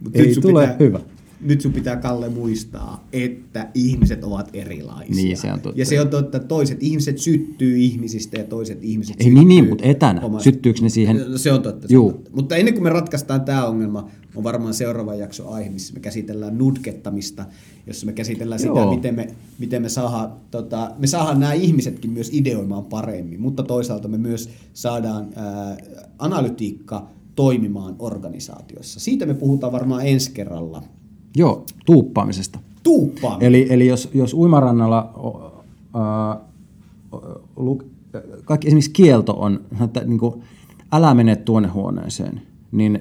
Mut 0.00 0.16
ei 0.16 0.34
tule 0.34 0.62
pitää, 0.62 0.76
hyvä. 0.80 1.00
Nyt 1.40 1.60
sun 1.60 1.72
pitää, 1.72 1.96
Kalle, 1.96 2.28
muistaa, 2.28 3.08
että 3.12 3.68
ihmiset 3.74 4.24
ovat 4.24 4.50
erilaisia. 4.52 5.14
Niin, 5.14 5.36
se 5.36 5.52
on 5.52 5.60
totta. 5.60 5.80
Ja 5.80 5.86
se 5.86 6.00
on 6.00 6.08
totta, 6.08 6.36
että 6.36 6.48
toiset 6.48 6.82
ihmiset 6.82 7.18
syttyy 7.18 7.78
ihmisistä 7.78 8.38
ja 8.38 8.44
toiset 8.44 8.78
ihmiset 8.84 9.16
Ei 9.20 9.30
niin, 9.30 9.48
niin, 9.48 9.68
mutta 9.68 9.84
etänä. 9.84 10.20
omasta- 10.20 10.44
Syttyykö 10.44 10.80
ne 10.82 10.88
siihen? 10.88 11.38
Se 11.38 11.52
on 11.52 11.62
totta. 11.62 11.88
Se 11.88 11.94
Juu. 11.94 12.06
on 12.08 12.14
totta. 12.14 12.30
Mutta 12.34 12.56
ennen 12.56 12.74
kuin 12.74 12.84
me 12.84 12.90
ratkaistaan 12.90 13.40
tämä 13.40 13.66
ongelma, 13.66 14.08
on 14.34 14.44
varmaan 14.44 14.74
seuraava 14.74 15.14
jakso 15.14 15.48
aihe, 15.48 15.70
missä 15.70 15.94
me 15.94 16.00
käsitellään 16.00 16.58
nudkettamista, 16.58 17.44
jossa 17.86 18.06
me 18.06 18.12
käsitellään 18.12 18.58
sitä, 18.58 18.72
Joo. 18.80 18.94
miten 18.94 19.14
me, 19.14 19.28
miten 19.58 19.82
me 19.82 19.88
saadaan, 19.88 20.32
tota, 20.50 20.90
me 20.98 21.06
saadaan 21.06 21.40
nämä 21.40 21.52
ihmisetkin 21.52 22.10
myös 22.10 22.30
ideoimaan 22.32 22.84
paremmin, 22.84 23.40
mutta 23.40 23.62
toisaalta 23.62 24.08
me 24.08 24.18
myös 24.18 24.48
saadaan 24.74 25.28
ää, 25.36 25.76
analytiikka 26.18 27.06
toimimaan 27.36 27.96
organisaatiossa. 27.98 29.00
Siitä 29.00 29.26
me 29.26 29.34
puhutaan 29.34 29.72
varmaan 29.72 30.06
ensi 30.06 30.30
kerralla. 30.30 30.82
Joo, 31.36 31.64
tuuppaamisesta. 31.86 32.58
Tuuppaan. 32.82 33.42
Eli, 33.42 33.66
eli 33.70 33.86
jos, 33.86 34.08
jos 34.14 34.34
uimarannalla 34.34 35.12
lu, 37.56 37.82
kaikki 38.44 38.66
esimerkiksi 38.68 38.90
kielto 38.90 39.32
on, 39.32 39.60
että 39.84 40.04
niin 40.04 40.18
kuin, 40.18 40.34
älä 40.92 41.14
mene 41.14 41.36
tuonne 41.36 41.68
huoneeseen, 41.68 42.42
niin 42.72 43.00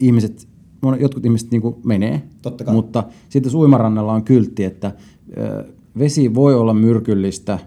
ihmiset, 0.00 0.48
jotkut 1.00 1.24
ihmiset 1.26 1.50
niin 1.50 1.62
kuin 1.62 1.74
menee, 1.84 2.22
Totta 2.42 2.64
kai. 2.64 2.74
mutta 2.74 3.04
sitten 3.28 3.50
jos 3.50 3.54
uimarannalla 3.54 4.12
on 4.12 4.24
kyltti, 4.24 4.64
että 4.64 4.94
vesi 5.98 6.34
voi 6.34 6.54
olla 6.54 6.74
myrkyllistä, 6.74 7.58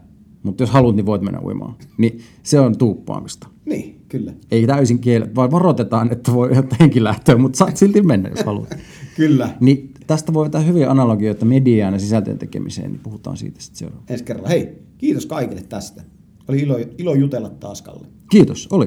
mutta 0.43 0.63
jos 0.63 0.69
haluat, 0.69 0.95
niin 0.95 1.05
voit 1.05 1.21
mennä 1.21 1.39
uimaan. 1.43 1.75
Niin 1.97 2.19
se 2.43 2.59
on 2.59 2.77
tuuppaamista. 2.77 3.47
Niin, 3.65 4.01
kyllä. 4.09 4.33
Ei 4.51 4.67
täysin 4.67 4.99
kielletty, 4.99 5.35
vaan 5.35 5.51
varoitetaan, 5.51 6.11
että 6.11 6.33
voi 6.33 6.57
ottaa 6.57 6.77
henkilähtöä, 6.79 7.37
mutta 7.37 7.57
saat 7.57 7.77
silti 7.77 8.01
mennä, 8.01 8.29
jos 8.29 8.43
haluat. 8.45 8.69
Kyllä. 9.17 9.49
Niin 9.59 9.93
tästä 10.07 10.33
voi 10.33 10.45
vetää 10.45 10.61
hyviä 10.61 10.91
analogioita 10.91 11.45
mediaan 11.45 11.93
ja 11.93 11.99
sisältöjen 11.99 12.37
tekemiseen, 12.37 12.91
niin 12.91 12.99
puhutaan 12.99 13.37
siitä 13.37 13.61
sitten 13.61 13.77
seuraavaksi. 13.77 14.13
Ensi 14.13 14.23
kerralla. 14.25 14.49
Hei, 14.49 14.77
kiitos 14.97 15.25
kaikille 15.25 15.61
tästä. 15.61 16.03
Oli 16.47 16.59
ilo, 16.59 16.77
ilo 16.97 17.13
jutella 17.13 17.49
taas, 17.49 17.81
Kalle. 17.81 18.07
Kiitos, 18.29 18.67
oli. 18.71 18.85